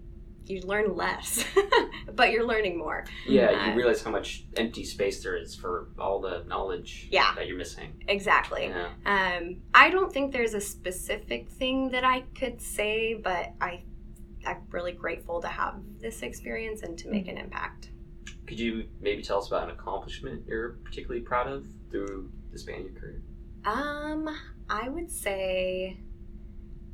you 0.46 0.60
learn 0.62 0.94
less 0.96 1.44
but 2.14 2.30
you're 2.30 2.46
learning 2.46 2.76
more 2.78 3.04
Yeah, 3.26 3.46
Uh, 3.50 3.70
you 3.70 3.74
realize 3.76 4.02
how 4.02 4.10
much 4.10 4.44
empty 4.56 4.84
space 4.84 5.22
there 5.22 5.36
is 5.36 5.54
for 5.54 5.88
all 5.98 6.20
the 6.20 6.44
knowledge 6.46 7.08
Yeah. 7.10 7.34
that 7.36 7.46
you're 7.46 7.56
missing. 7.56 8.02
exactly 8.08 8.66
Yeah. 8.66 8.88
Um, 9.06 9.62
I 9.72 9.90
don't 9.90 10.12
think 10.12 10.32
there's 10.32 10.54
a 10.54 10.60
specific 10.60 11.48
thing 11.48 11.90
that 11.90 12.04
I 12.04 12.22
could 12.38 12.60
say, 12.60 13.14
but 13.14 13.52
I, 13.60 13.82
I'm 14.46 14.62
really 14.70 14.92
grateful 14.92 15.40
to 15.40 15.48
have 15.48 15.74
this 16.00 16.22
experience 16.22 16.82
and 16.82 16.98
to 16.98 17.08
make 17.08 17.28
an 17.28 17.38
impact. 17.38 17.90
Could 18.46 18.60
you 18.60 18.88
maybe 19.00 19.22
tell 19.22 19.38
us 19.38 19.48
about 19.48 19.64
an 19.70 19.70
accomplishment 19.70 20.42
you're 20.46 20.72
particularly 20.84 21.22
proud 21.22 21.46
of 21.50 21.66
through 21.90 22.30
the 22.52 22.58
span 22.58 22.80
of 22.80 22.84
your 22.84 22.92
career? 23.00 23.22
Um, 23.64 24.28
I 24.68 24.90
would 24.90 25.10
say 25.10 25.98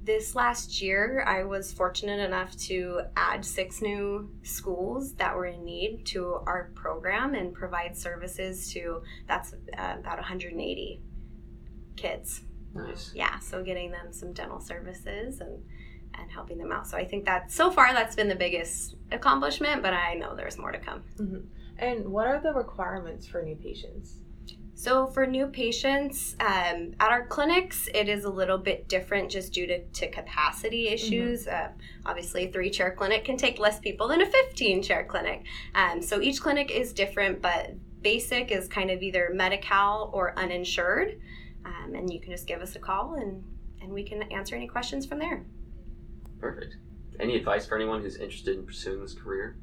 this 0.03 0.35
last 0.35 0.81
year 0.81 1.25
I 1.27 1.45
was 1.45 1.73
fortunate 1.73 2.21
enough 2.21 2.57
to 2.69 3.03
add 3.17 3.45
six 3.45 3.83
new 3.83 4.31
schools 4.43 5.15
that 5.15 5.37
were 5.37 5.47
in 5.47 5.65
need 5.65 6.05
to 6.07 6.41
our 6.47 6.71
program 6.75 7.35
and 7.35 7.53
provide 7.53 7.97
services 7.97 8.73
to 8.73 9.03
that's 9.29 9.53
uh, 9.53 9.97
about 9.99 10.17
180 10.17 11.01
kids. 11.97 12.43
Nice. 12.73 13.11
yeah 13.15 13.41
so 13.41 13.65
getting 13.65 13.91
them 13.91 14.13
some 14.13 14.33
dental 14.33 14.61
services 14.61 15.41
and 15.41 15.61
and 16.15 16.31
helping 16.31 16.57
them 16.57 16.71
out 16.71 16.87
so 16.87 16.97
i 16.97 17.05
think 17.05 17.25
that 17.25 17.51
so 17.51 17.69
far 17.69 17.93
that's 17.93 18.15
been 18.15 18.29
the 18.29 18.37
biggest 18.37 18.95
accomplishment 19.11 19.83
but 19.83 19.93
i 19.93 20.15
know 20.15 20.37
there's 20.37 20.57
more 20.57 20.71
to 20.71 20.79
come 20.79 21.03
and 21.81 22.07
what 22.07 22.27
are 22.27 22.41
the 22.41 22.53
requirements 22.53 23.27
for 23.27 23.43
new 23.43 23.57
patients? 23.57 24.17
So 24.81 25.09
for 25.09 25.27
new 25.27 25.47
patients 25.47 26.37
um, 26.41 26.95
at 27.01 27.11
our 27.11 27.27
clinics 27.27 27.87
it 27.93 28.09
is 28.09 28.25
a 28.25 28.31
little 28.31 28.57
bit 28.57 28.89
different 28.89 29.31
just 29.31 29.53
due 29.53 29.67
to, 29.67 29.85
to 29.85 30.11
capacity 30.11 30.89
issues. 30.89 31.47
Uh, 31.47 31.69
obviously 32.07 32.45
a 32.47 32.51
three 32.51 32.71
chair 32.71 32.91
clinic 32.91 33.27
can 33.27 33.37
take 33.37 33.59
less 33.59 33.79
people 33.79 34.09
than 34.09 34.23
a 34.23 34.27
15 34.27 34.83
chair 34.83 35.05
clinic. 35.05 35.45
Um, 35.75 36.01
so 36.01 36.23
each 36.23 36.41
clinic 36.41 36.71
is 36.71 36.95
different 36.95 37.43
but 37.43 37.75
basic 38.01 38.51
is 38.51 38.69
kind 38.69 38.91
of 38.91 39.03
either 39.03 39.29
Medi-Cal 39.35 40.09
or 40.15 40.33
uninsured. 40.39 41.21
Um, 41.67 41.95
and 41.95 42.11
you 42.11 42.19
can 42.19 42.31
just 42.31 42.47
give 42.47 42.63
us 42.63 42.75
a 42.75 42.79
call 42.79 43.17
and 43.17 43.45
and 43.83 43.93
we 43.93 44.03
can 44.03 44.23
answer 44.33 44.57
any 44.57 44.67
questions 44.67 45.05
from 45.05 45.19
there. 45.19 45.45
Perfect. 46.39 46.79
Any 47.19 47.37
advice 47.37 47.67
for 47.67 47.77
anyone 47.77 48.01
who's 48.01 48.17
interested 48.17 48.57
in 48.57 48.65
pursuing 48.65 49.03
this 49.03 49.13
career? 49.13 49.59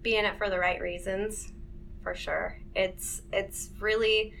be 0.00 0.16
in 0.16 0.24
it 0.24 0.38
for 0.38 0.48
the 0.48 0.58
right 0.58 0.80
reasons 0.80 1.52
for 2.02 2.14
sure. 2.14 2.58
It's 2.74 3.22
it's 3.32 3.68
really 3.78 4.32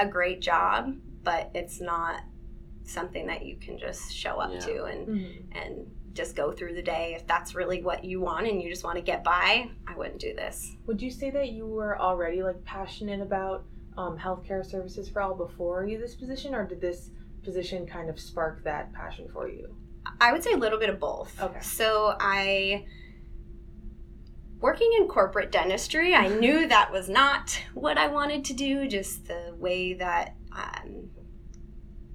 a 0.00 0.06
great 0.06 0.40
job 0.40 0.94
but 1.22 1.50
it's 1.54 1.80
not 1.80 2.22
something 2.84 3.26
that 3.26 3.44
you 3.44 3.56
can 3.56 3.78
just 3.78 4.12
show 4.12 4.40
up 4.40 4.50
Yeah. 4.52 4.58
to 4.60 4.84
and 4.84 5.08
Mm-hmm. 5.08 5.58
and 5.58 5.86
just 6.12 6.34
go 6.34 6.50
through 6.50 6.74
the 6.74 6.82
day 6.82 7.14
if 7.14 7.24
that's 7.26 7.54
really 7.54 7.82
what 7.82 8.04
you 8.04 8.20
want 8.20 8.46
and 8.48 8.60
you 8.60 8.68
just 8.68 8.82
want 8.82 8.96
to 8.96 9.02
get 9.02 9.22
by 9.22 9.68
i 9.86 9.94
wouldn't 9.96 10.18
do 10.18 10.34
this 10.34 10.74
Would 10.86 11.00
you 11.00 11.10
say 11.10 11.30
that 11.30 11.50
you 11.50 11.66
were 11.66 12.00
already 12.00 12.42
like 12.42 12.64
passionate 12.64 13.20
about 13.20 13.64
um, 13.96 14.18
healthcare 14.18 14.64
services 14.64 15.08
for 15.08 15.20
all 15.22 15.34
before 15.34 15.84
you 15.86 15.98
this 15.98 16.14
position, 16.14 16.54
or 16.54 16.64
did 16.66 16.80
this 16.80 17.10
position 17.42 17.86
kind 17.86 18.08
of 18.08 18.18
spark 18.18 18.64
that 18.64 18.92
passion 18.92 19.28
for 19.32 19.48
you? 19.48 19.74
I 20.20 20.32
would 20.32 20.42
say 20.42 20.52
a 20.52 20.56
little 20.56 20.78
bit 20.78 20.88
of 20.88 20.98
both. 20.98 21.38
Okay. 21.42 21.60
So 21.60 22.16
I 22.18 22.86
working 24.60 24.90
in 24.98 25.08
corporate 25.08 25.50
dentistry, 25.50 26.14
I 26.14 26.28
knew 26.28 26.66
that 26.66 26.92
was 26.92 27.08
not 27.08 27.58
what 27.74 27.98
I 27.98 28.08
wanted 28.08 28.44
to 28.46 28.54
do, 28.54 28.86
just 28.86 29.26
the 29.26 29.54
way 29.58 29.94
that 29.94 30.36
um, 30.52 31.10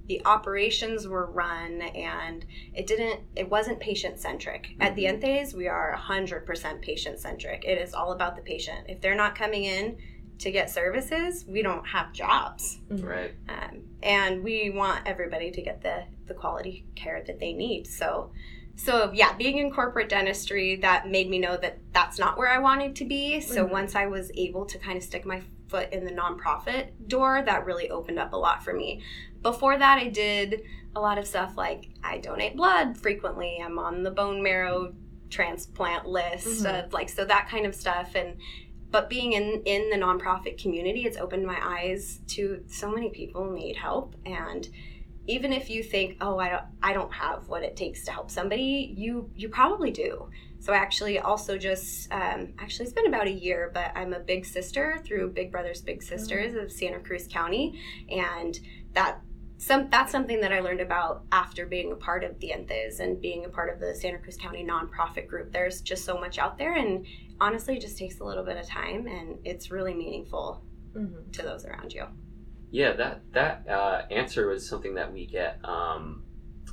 the 0.07 0.21
operations 0.25 1.07
were 1.07 1.25
run 1.25 1.81
and 1.81 2.45
it 2.73 2.85
didn't 2.85 3.21
it 3.35 3.49
wasn't 3.49 3.79
patient 3.79 4.19
centric 4.19 4.75
at 4.79 4.95
Dientes 4.95 5.53
we 5.53 5.67
are 5.67 5.97
100% 5.97 6.81
patient 6.81 7.19
centric 7.19 7.65
it 7.65 7.79
is 7.79 7.93
all 7.93 8.11
about 8.11 8.35
the 8.35 8.41
patient. 8.41 8.85
If 8.87 9.01
they're 9.01 9.15
not 9.15 9.35
coming 9.35 9.63
in 9.63 9.97
to 10.39 10.51
get 10.51 10.69
services 10.69 11.45
we 11.47 11.63
don't 11.63 11.85
have 11.87 12.13
jobs. 12.13 12.79
Mm-hmm. 12.89 13.05
Right. 13.05 13.33
um, 13.49 13.81
and 14.03 14.43
we 14.43 14.69
want 14.69 15.07
everybody 15.07 15.49
to 15.51 15.61
get 15.61 15.81
the 15.81 16.03
the 16.27 16.33
quality 16.33 16.85
care 16.95 17.23
that 17.25 17.39
they 17.39 17.53
need. 17.53 17.87
So 17.87 18.31
so 18.75 19.11
yeah 19.13 19.33
being 19.33 19.57
in 19.57 19.71
corporate 19.71 20.09
dentistry 20.09 20.75
that 20.77 21.07
made 21.09 21.29
me 21.29 21.39
know 21.39 21.55
that 21.57 21.77
that's 21.93 22.19
not 22.19 22.37
where 22.37 22.49
i 22.49 22.57
wanted 22.59 22.95
to 22.95 23.05
be. 23.05 23.39
So 23.41 23.65
Mhm. 23.65 23.71
once 23.71 23.95
i 23.95 24.05
was 24.05 24.31
able 24.35 24.65
to 24.65 24.77
kind 24.77 24.97
of 24.97 25.03
stick 25.03 25.25
my 25.25 25.41
foot 25.67 25.91
in 25.91 26.05
the 26.05 26.11
nonprofit 26.11 26.89
door 27.07 27.41
that 27.45 27.65
really 27.65 27.89
opened 27.89 28.19
up 28.19 28.33
a 28.33 28.37
lot 28.37 28.63
for 28.63 28.73
me. 28.73 29.01
Before 29.41 29.77
that 29.77 29.97
i 29.99 30.07
did 30.07 30.61
a 30.95 30.99
lot 31.01 31.17
of 31.17 31.25
stuff 31.27 31.57
like 31.57 31.89
i 32.03 32.17
donate 32.17 32.55
blood 32.55 32.97
frequently. 32.97 33.59
I'm 33.63 33.79
on 33.79 34.03
the 34.03 34.11
bone 34.11 34.41
marrow 34.43 34.93
transplant 35.29 36.05
list 36.05 36.63
Mhm. 36.63 36.85
of 36.85 36.93
like 36.93 37.09
so 37.09 37.25
that 37.25 37.47
kind 37.49 37.65
of 37.65 37.73
stuff. 37.75 38.13
And 38.15 38.37
but 38.91 39.09
being 39.09 39.33
in 39.33 39.61
in 39.65 39.89
the 39.89 39.97
nonprofit 39.97 40.61
community 40.61 41.05
it's 41.05 41.17
opened 41.17 41.45
my 41.45 41.57
eyes 41.61 42.19
to 42.27 42.63
so 42.67 42.89
many 42.91 43.09
people 43.09 43.49
need 43.51 43.75
help. 43.75 44.15
And 44.25 44.67
even 45.27 45.51
if 45.51 45.69
you 45.69 45.83
think 45.83 46.17
oh 46.21 46.37
i 46.37 46.49
don't 46.49 46.63
i 46.83 46.93
don't 46.93 47.13
have 47.13 47.47
what 47.47 47.63
it 47.63 47.75
takes 47.75 48.03
to 48.05 48.11
help 48.11 48.29
somebody 48.29 48.93
you 48.95 49.29
you 49.35 49.49
probably 49.49 49.91
do 49.91 50.29
so 50.59 50.73
I 50.73 50.77
actually 50.77 51.19
also 51.19 51.57
just 51.57 52.11
um, 52.11 52.53
actually 52.57 52.85
it's 52.85 52.93
been 52.93 53.07
about 53.07 53.27
a 53.27 53.31
year 53.31 53.71
but 53.73 53.91
i'm 53.95 54.13
a 54.13 54.19
big 54.19 54.45
sister 54.45 54.99
through 55.03 55.31
big 55.31 55.51
brothers 55.51 55.81
big 55.81 56.01
sisters 56.01 56.55
of 56.55 56.71
santa 56.71 56.99
cruz 56.99 57.27
county 57.29 57.79
and 58.09 58.59
that 58.93 59.21
some 59.57 59.87
that's 59.89 60.11
something 60.11 60.41
that 60.41 60.51
I 60.51 60.59
learned 60.59 60.81
about 60.81 61.23
after 61.31 61.65
being 61.65 61.93
a 61.93 61.95
part 61.95 62.25
of 62.25 62.39
Dientes 62.39 62.99
and 62.99 63.21
being 63.21 63.45
a 63.45 63.49
part 63.49 63.73
of 63.73 63.79
the 63.79 63.95
Santa 63.95 64.17
Cruz 64.17 64.35
County 64.35 64.65
nonprofit 64.65 65.27
group. 65.27 65.53
There's 65.53 65.79
just 65.79 66.03
so 66.03 66.17
much 66.19 66.37
out 66.37 66.57
there, 66.57 66.73
and 66.75 67.05
honestly, 67.39 67.77
it 67.77 67.81
just 67.81 67.97
takes 67.97 68.19
a 68.19 68.25
little 68.25 68.43
bit 68.43 68.57
of 68.57 68.67
time, 68.67 69.07
and 69.07 69.39
it's 69.45 69.71
really 69.71 69.93
meaningful 69.93 70.61
Mm-hmm. 70.95 71.31
to 71.31 71.41
those 71.41 71.65
around 71.65 71.93
you. 71.93 72.05
Yeah, 72.75 72.91
that 72.97 73.21
that 73.31 73.69
uh, 73.69 74.01
answer 74.11 74.47
was 74.49 74.67
something 74.67 74.95
that 74.95 75.11
we 75.13 75.25
get. 75.25 75.59
Um, 75.63 76.23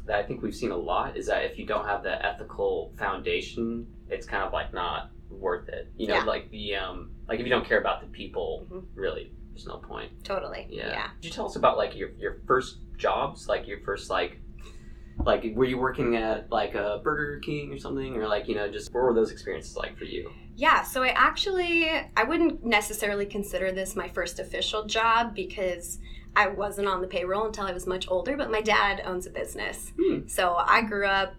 that 0.06 0.18
I 0.18 0.24
think 0.24 0.42
we've 0.42 0.54
seen 0.54 0.72
a 0.72 0.76
lot 0.76 1.16
is 1.16 1.26
that 1.26 1.44
if 1.44 1.56
you 1.56 1.64
don't 1.64 1.86
have 1.86 2.02
the 2.02 2.26
ethical 2.26 2.92
foundation, 2.98 3.86
it's 4.08 4.26
kind 4.26 4.42
of 4.42 4.52
like 4.52 4.74
not 4.74 5.10
worth 5.30 5.68
it. 5.68 5.92
You 5.96 6.08
know, 6.08 6.16
Yeah. 6.16 6.24
like 6.24 6.50
the 6.50 6.74
um, 6.74 7.12
like 7.28 7.38
if 7.38 7.46
you 7.46 7.50
don't 7.50 7.64
care 7.64 7.78
about 7.78 8.00
the 8.00 8.08
people, 8.08 8.66
Mhm. 8.68 8.84
really, 8.96 9.30
there's 9.52 9.64
no 9.68 9.76
point. 9.76 10.10
Totally. 10.24 10.66
Yeah. 10.68 10.88
Yeah. 10.88 11.06
Could 11.14 11.24
you 11.26 11.30
tell 11.30 11.46
us 11.46 11.54
about 11.54 11.76
like 11.78 11.94
your 11.94 12.10
your 12.18 12.40
first 12.48 12.78
jobs, 12.98 13.46
like 13.48 13.68
your 13.68 13.78
first 13.82 14.10
like. 14.10 14.40
Like, 15.24 15.44
were 15.54 15.64
you 15.64 15.78
working 15.78 16.16
at 16.16 16.50
like 16.50 16.74
a 16.74 17.00
Burger 17.02 17.40
King 17.40 17.72
or 17.72 17.78
something, 17.78 18.16
or 18.16 18.26
like 18.28 18.48
you 18.48 18.54
know, 18.54 18.70
just 18.70 18.92
what 18.92 19.02
were 19.02 19.14
those 19.14 19.30
experiences 19.30 19.76
like 19.76 19.96
for 19.96 20.04
you? 20.04 20.30
Yeah, 20.56 20.82
so 20.82 21.02
I 21.02 21.08
actually 21.08 21.88
I 21.88 22.24
wouldn't 22.24 22.64
necessarily 22.64 23.26
consider 23.26 23.72
this 23.72 23.96
my 23.96 24.08
first 24.08 24.38
official 24.38 24.85
job 24.85 25.35
because 25.35 25.98
I 26.35 26.48
wasn't 26.48 26.88
on 26.88 27.00
the 27.00 27.06
payroll 27.06 27.46
until 27.46 27.66
I 27.66 27.72
was 27.72 27.87
much 27.87 28.06
older, 28.08 28.37
but 28.37 28.50
my 28.50 28.61
dad 28.62 29.02
owns 29.04 29.26
a 29.26 29.30
business. 29.30 29.92
Hmm. 30.00 30.26
So 30.26 30.54
I 30.54 30.82
grew 30.82 31.06
up 31.06 31.35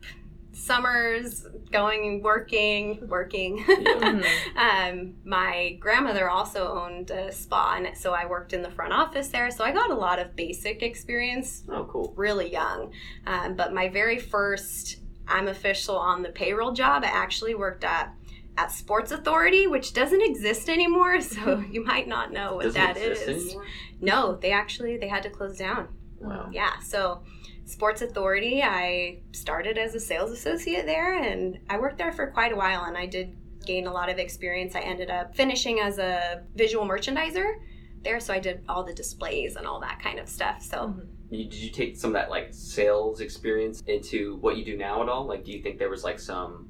summers 0.53 1.45
going 1.71 2.05
and 2.07 2.23
working, 2.23 3.05
working. 3.07 3.63
Mm-hmm. 3.63 4.57
um, 4.57 5.15
my 5.25 5.77
grandmother 5.79 6.29
also 6.29 6.67
owned 6.67 7.11
a 7.11 7.31
spa, 7.31 7.75
and 7.77 7.97
so 7.97 8.13
I 8.13 8.25
worked 8.25 8.53
in 8.53 8.61
the 8.61 8.71
front 8.71 8.93
office 8.93 9.29
there. 9.29 9.49
So 9.51 9.63
I 9.63 9.71
got 9.71 9.89
a 9.91 9.95
lot 9.95 10.19
of 10.19 10.35
basic 10.35 10.81
experience 10.83 11.63
Oh, 11.69 11.85
cool. 11.85 12.13
really 12.15 12.51
young. 12.51 12.91
Um, 13.27 13.55
but 13.55 13.73
my 13.73 13.89
very 13.89 14.19
first 14.19 14.97
I'm 15.27 15.47
official 15.47 15.97
on 15.97 16.21
the 16.21 16.29
payroll 16.29 16.73
job, 16.73 17.03
I 17.03 17.07
actually 17.07 17.55
worked 17.55 17.83
at 17.83 18.13
at 18.55 18.71
Sports 18.71 19.11
Authority, 19.11 19.65
which 19.65 19.93
doesn't 19.93 20.21
exist 20.21 20.69
anymore. 20.69 21.19
So 21.21 21.59
you 21.71 21.83
might 21.83 22.07
not 22.07 22.31
know 22.31 22.55
what 22.55 22.65
Doesn't 22.65 22.79
that 22.81 22.97
exist 22.97 23.27
is. 23.27 23.45
anymore? 23.47 23.65
No, 23.99 24.35
they 24.35 24.51
actually 24.51 24.97
they 24.97 25.07
had 25.07 25.23
to 25.23 25.29
close 25.31 25.57
down. 25.57 25.87
Wow. 26.19 26.49
Yeah, 26.51 26.77
so 26.79 27.23
Sports 27.65 28.01
Authority, 28.01 28.61
I 28.61 29.19
started 29.31 29.77
as 29.77 29.95
a 29.95 29.99
sales 29.99 30.31
associate 30.31 30.85
there 30.85 31.17
and 31.17 31.59
I 31.69 31.79
worked 31.79 31.97
there 31.97 32.11
for 32.11 32.27
quite 32.27 32.51
a 32.51 32.55
while 32.55 32.83
and 32.83 32.97
I 32.97 33.05
did 33.05 33.37
gain 33.65 33.87
a 33.87 33.93
lot 33.93 34.09
of 34.09 34.19
experience. 34.19 34.75
I 34.75 34.81
ended 34.81 35.09
up 35.09 35.35
finishing 35.35 35.79
as 35.79 35.97
a 35.97 36.43
visual 36.55 36.85
merchandiser 36.85 37.55
there, 38.03 38.19
so 38.19 38.33
I 38.33 38.39
did 38.39 38.63
all 38.67 38.83
the 38.83 38.93
displays 38.93 39.55
and 39.55 39.65
all 39.65 39.79
that 39.79 40.01
kind 40.01 40.19
of 40.19 40.27
stuff. 40.27 40.61
So 40.61 40.77
Mm-hmm. 40.77 41.13
You, 41.33 41.45
did 41.45 41.59
you 41.59 41.69
take 41.71 41.97
some 41.97 42.11
of 42.11 42.13
that 42.13 42.29
like 42.29 42.49
sales 42.51 43.19
experience 43.19 43.81
into 43.87 44.37
what 44.37 44.57
you 44.57 44.63
do 44.63 44.77
now 44.77 45.01
at 45.01 45.09
all? 45.09 45.25
Like, 45.25 45.43
do 45.43 45.51
you 45.51 45.63
think 45.63 45.79
there 45.79 45.89
was 45.89 46.03
like 46.03 46.19
some 46.19 46.69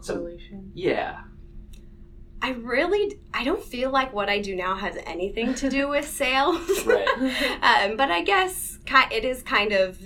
some 0.00 0.18
Correlation. 0.18 0.70
yeah. 0.74 1.22
I 2.42 2.50
really 2.50 3.18
I 3.34 3.42
don't 3.44 3.62
feel 3.62 3.90
like 3.90 4.12
what 4.12 4.28
I 4.28 4.40
do 4.40 4.54
now 4.54 4.76
has 4.76 4.96
anything 5.06 5.54
to 5.54 5.68
do 5.68 5.88
with 5.88 6.06
sales. 6.06 6.84
Right. 6.84 7.08
um, 7.62 7.96
but 7.96 8.10
I 8.10 8.22
guess 8.22 8.78
it 9.10 9.24
is 9.24 9.42
kind 9.42 9.72
of 9.72 9.98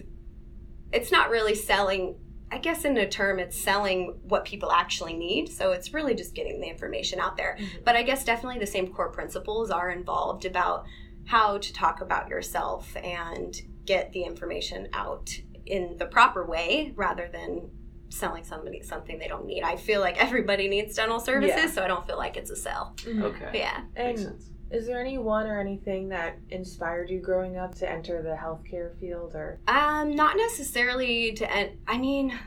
it's 0.93 1.11
not 1.13 1.31
really 1.31 1.55
selling 1.55 2.17
I 2.53 2.59
guess 2.59 2.85
in 2.85 2.97
a 2.97 3.09
term 3.09 3.39
it's 3.39 3.57
selling 3.57 4.19
what 4.25 4.45
people 4.45 4.73
actually 4.73 5.13
need. 5.15 5.49
So 5.53 5.71
it's 5.71 5.95
really 5.95 6.17
just 6.17 6.35
getting 6.35 6.61
the 6.61 6.67
information 6.67 7.21
out 7.21 7.37
there. 7.37 7.57
Mhm. 7.61 7.85
But 7.85 7.95
I 7.95 8.03
guess 8.03 8.25
definitely 8.25 8.59
the 8.59 8.67
same 8.67 8.93
core 8.93 9.11
principles 9.13 9.71
are 9.71 9.89
involved 9.89 10.45
about 10.45 10.85
how 11.27 11.59
to 11.59 11.73
talk 11.73 12.01
about 12.01 12.29
yourself 12.29 12.97
and 12.97 13.55
get 13.85 14.11
the 14.11 14.25
information 14.25 14.89
out 14.93 15.31
in 15.65 15.97
the 15.99 16.07
proper 16.07 16.45
way 16.45 16.93
rather 16.97 17.29
than 17.33 17.71
selling 18.09 18.43
somebody 18.43 18.83
something 18.83 19.21
they 19.21 19.29
don't 19.29 19.47
need. 19.47 19.63
I 19.63 19.77
feel 19.77 20.01
like 20.01 20.21
everybody 20.21 20.67
needs 20.67 20.97
dental 20.97 21.21
services, 21.21 21.55
Yeah. 21.57 21.71
so 21.71 21.85
I 21.85 21.87
don't 21.87 22.05
feel 22.05 22.19
like 22.19 22.37
it's 22.37 22.51
a 22.51 22.57
sell. 22.57 22.95
Mhm. 23.03 23.23
Okay. 23.23 23.45
But 23.45 23.55
yeah. 23.55 23.85
Makes 23.95 24.23
And 24.23 24.29
sense. 24.31 24.51
Is 24.71 24.87
there 24.87 25.01
anyone 25.01 25.47
or 25.47 25.59
anything 25.59 26.09
that 26.11 26.39
inspired 26.51 27.11
you 27.11 27.19
growing 27.21 27.57
up 27.57 27.75
to 27.77 27.91
enter 27.91 28.23
the 28.23 28.37
healthcare 28.37 28.97
field 29.01 29.35
or 29.35 29.59
Um, 29.67 30.15
not 30.15 30.37
necessarily 30.37 31.33
to 31.33 31.53
end. 31.53 31.79
I 31.89 31.99
mean, 31.99 32.39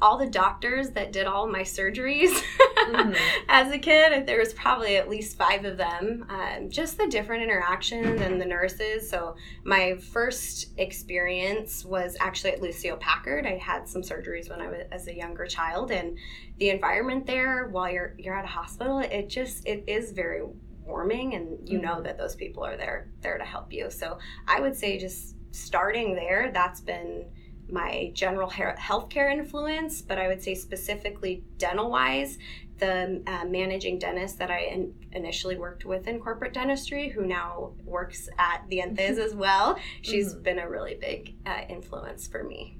all 0.00 0.18
the 0.18 0.26
doctors 0.26 0.90
that 0.90 1.12
did 1.12 1.26
all 1.26 1.46
my 1.46 1.60
surgeries 1.62 2.42
Mhm. 2.88 3.16
as 3.48 3.70
a 3.70 3.78
kid, 3.78 4.26
there 4.26 4.40
was 4.40 4.52
probably 4.52 4.96
at 4.96 5.08
least 5.08 5.38
five 5.38 5.64
of 5.64 5.76
them. 5.76 6.26
Um, 6.28 6.68
just 6.68 6.98
the 6.98 7.06
different 7.06 7.44
interactions 7.44 8.20
and 8.20 8.40
the 8.40 8.44
nurses. 8.44 9.08
So 9.08 9.36
my 9.62 9.94
first 10.12 10.72
experience 10.78 11.84
was 11.84 12.16
actually 12.18 12.54
at 12.54 12.60
Lucile 12.60 12.96
Packard. 12.96 13.46
I 13.46 13.56
had 13.58 13.88
some 13.88 14.02
surgeries 14.02 14.50
when 14.50 14.60
I 14.60 14.66
was 14.66 14.80
as 14.90 15.06
a 15.06 15.14
younger 15.14 15.46
child, 15.46 15.92
and 15.92 16.18
the 16.58 16.70
environment 16.70 17.26
there 17.26 17.68
while 17.68 17.88
you're 17.88 18.14
you're 18.18 18.34
at 18.36 18.44
a 18.44 18.48
hospital, 18.48 18.98
it 18.98 19.28
just 19.28 19.64
it 19.68 19.84
is 19.86 20.10
very 20.10 20.42
warming, 20.84 21.34
and 21.34 21.68
you 21.68 21.80
know 21.80 21.96
Mhm. 21.96 22.04
that 22.04 22.18
those 22.18 22.34
people 22.36 22.64
are 22.64 22.76
there 22.76 23.08
there 23.20 23.38
to 23.38 23.44
help 23.44 23.72
you. 23.72 23.90
So 23.90 24.18
I 24.46 24.60
would 24.60 24.76
say 24.76 24.98
just 24.98 25.36
starting 25.52 26.14
there, 26.14 26.50
that's 26.52 26.80
been 26.80 27.26
my 27.68 28.10
general 28.14 28.50
hair- 28.50 28.76
healthcare 28.78 29.30
influence, 29.32 30.02
but 30.02 30.18
I 30.18 30.28
would 30.28 30.42
say 30.42 30.54
specifically 30.54 31.44
dental 31.58 31.90
wise, 31.90 32.38
the 32.78 33.22
uh, 33.26 33.44
managing 33.46 33.98
dentist 33.98 34.38
that 34.40 34.50
I 34.50 34.60
in- 34.64 34.94
initially 35.12 35.56
worked 35.56 35.84
with 35.84 36.08
in 36.08 36.18
corporate 36.20 36.52
dentistry, 36.52 37.08
who 37.10 37.24
now 37.24 37.72
works 37.84 38.28
at 38.38 38.64
the 38.68 38.80
Entes 38.82 39.18
as 39.18 39.34
well, 39.34 39.78
she's 40.02 40.34
Mhm. 40.34 40.42
been 40.42 40.58
a 40.58 40.68
really 40.68 40.96
big 40.96 41.34
uh, 41.46 41.62
influence 41.68 42.26
for 42.26 42.42
me. 42.42 42.76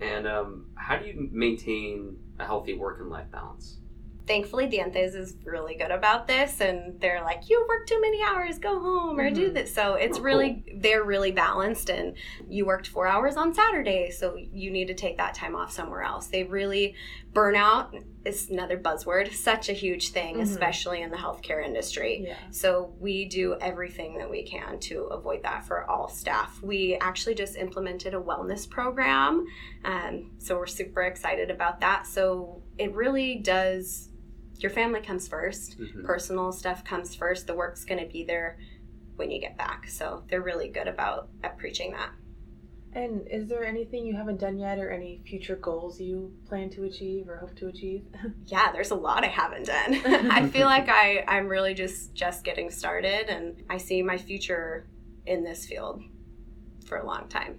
And 0.00 0.26
um, 0.26 0.66
how 0.74 0.98
do 0.98 1.06
you 1.06 1.28
maintain 1.32 2.18
a 2.38 2.44
healthy 2.44 2.74
work 2.74 2.98
and 3.00 3.08
life 3.08 3.30
balance? 3.30 3.78
Thankfully, 4.26 4.66
Dientes 4.68 5.14
is 5.14 5.36
really 5.44 5.74
good 5.74 5.90
about 5.90 6.26
this, 6.26 6.60
and 6.62 6.98
they're 7.00 7.20
like, 7.22 7.50
"You 7.50 7.64
work 7.68 7.86
too 7.86 8.00
many 8.00 8.22
hours, 8.22 8.58
go 8.58 8.78
home 8.80 9.18
or 9.20 9.30
do 9.30 9.50
Mhm. 9.50 9.54
this." 9.54 9.74
So 9.74 9.94
it's 9.94 10.18
Oh, 10.18 10.22
really 10.22 10.64
they're 10.76 11.04
really 11.04 11.30
balanced, 11.30 11.90
and 11.90 12.16
you 12.48 12.64
worked 12.64 12.88
four 12.88 13.06
hours 13.06 13.36
on 13.36 13.52
Saturday, 13.52 14.10
so 14.10 14.36
you 14.36 14.70
need 14.70 14.86
to 14.86 14.94
take 14.94 15.18
that 15.18 15.34
time 15.34 15.54
off 15.54 15.70
somewhere 15.72 16.02
else. 16.02 16.28
They 16.28 16.42
really 16.44 16.94
burnout 17.34 18.02
is 18.24 18.48
another 18.48 18.78
buzzword, 18.78 19.30
such 19.34 19.68
a 19.68 19.72
huge 19.74 20.10
thing, 20.10 20.36
Mhm. 20.36 20.42
especially 20.42 21.02
in 21.02 21.10
the 21.10 21.16
healthcare 21.18 21.62
industry. 21.62 22.22
yeah. 22.26 22.36
So 22.50 22.94
we 22.98 23.26
do 23.26 23.56
everything 23.60 24.16
that 24.18 24.30
we 24.30 24.42
can 24.44 24.78
to 24.80 25.02
avoid 25.06 25.42
that 25.42 25.66
for 25.66 25.84
all 25.90 26.08
staff. 26.08 26.62
We 26.62 26.94
actually 27.00 27.34
just 27.34 27.56
implemented 27.58 28.14
a 28.14 28.20
wellness 28.20 28.68
program, 28.70 29.44
um, 29.84 30.30
so 30.38 30.56
we're 30.56 30.66
super 30.66 31.02
excited 31.02 31.50
about 31.50 31.80
that. 31.80 32.06
So 32.06 32.62
it 32.78 32.94
really 32.94 33.34
does. 33.34 34.08
Your 34.58 34.70
family 34.70 35.00
comes 35.00 35.28
1st 35.28 35.78
Mhm. 35.78 36.04
Personal 36.04 36.52
stuff 36.52 36.84
comes 36.84 37.14
first. 37.14 37.46
The 37.46 37.54
work's 37.54 37.84
going 37.84 38.04
to 38.04 38.10
be 38.10 38.24
there 38.24 38.58
when 39.16 39.30
you 39.30 39.40
get 39.40 39.56
back. 39.56 39.88
So 39.88 40.22
they're 40.28 40.42
really 40.42 40.68
good 40.68 40.88
about 40.88 41.28
at 41.42 41.58
preaching 41.58 41.92
that. 41.92 42.10
And 42.92 43.26
is 43.28 43.48
there 43.48 43.64
anything 43.64 44.06
you 44.06 44.14
haven't 44.14 44.38
done 44.38 44.56
yet 44.56 44.78
or 44.78 44.88
any 44.90 45.20
future 45.26 45.56
goals 45.56 46.00
you 46.00 46.32
plan 46.46 46.70
to 46.70 46.84
achieve 46.84 47.28
or 47.28 47.36
hope 47.38 47.54
to 47.56 47.66
achieve? 47.66 48.04
Yeah, 48.46 48.70
there's 48.72 48.92
a 48.92 48.94
lot 48.94 49.24
I 49.24 49.28
haven't 49.28 49.66
done. 49.66 49.94
I 50.30 50.48
feel 50.48 50.66
like 50.66 50.88
I 51.02 51.24
I'm 51.26 51.48
really 51.48 51.74
just 51.74 52.14
just 52.14 52.44
getting 52.44 52.70
started, 52.70 53.28
and 53.28 53.64
I 53.68 53.78
see 53.78 54.00
my 54.02 54.16
future 54.16 54.86
in 55.26 55.42
this 55.42 55.66
field 55.66 56.02
for 56.86 56.98
a 56.98 57.06
long 57.06 57.28
time. 57.28 57.58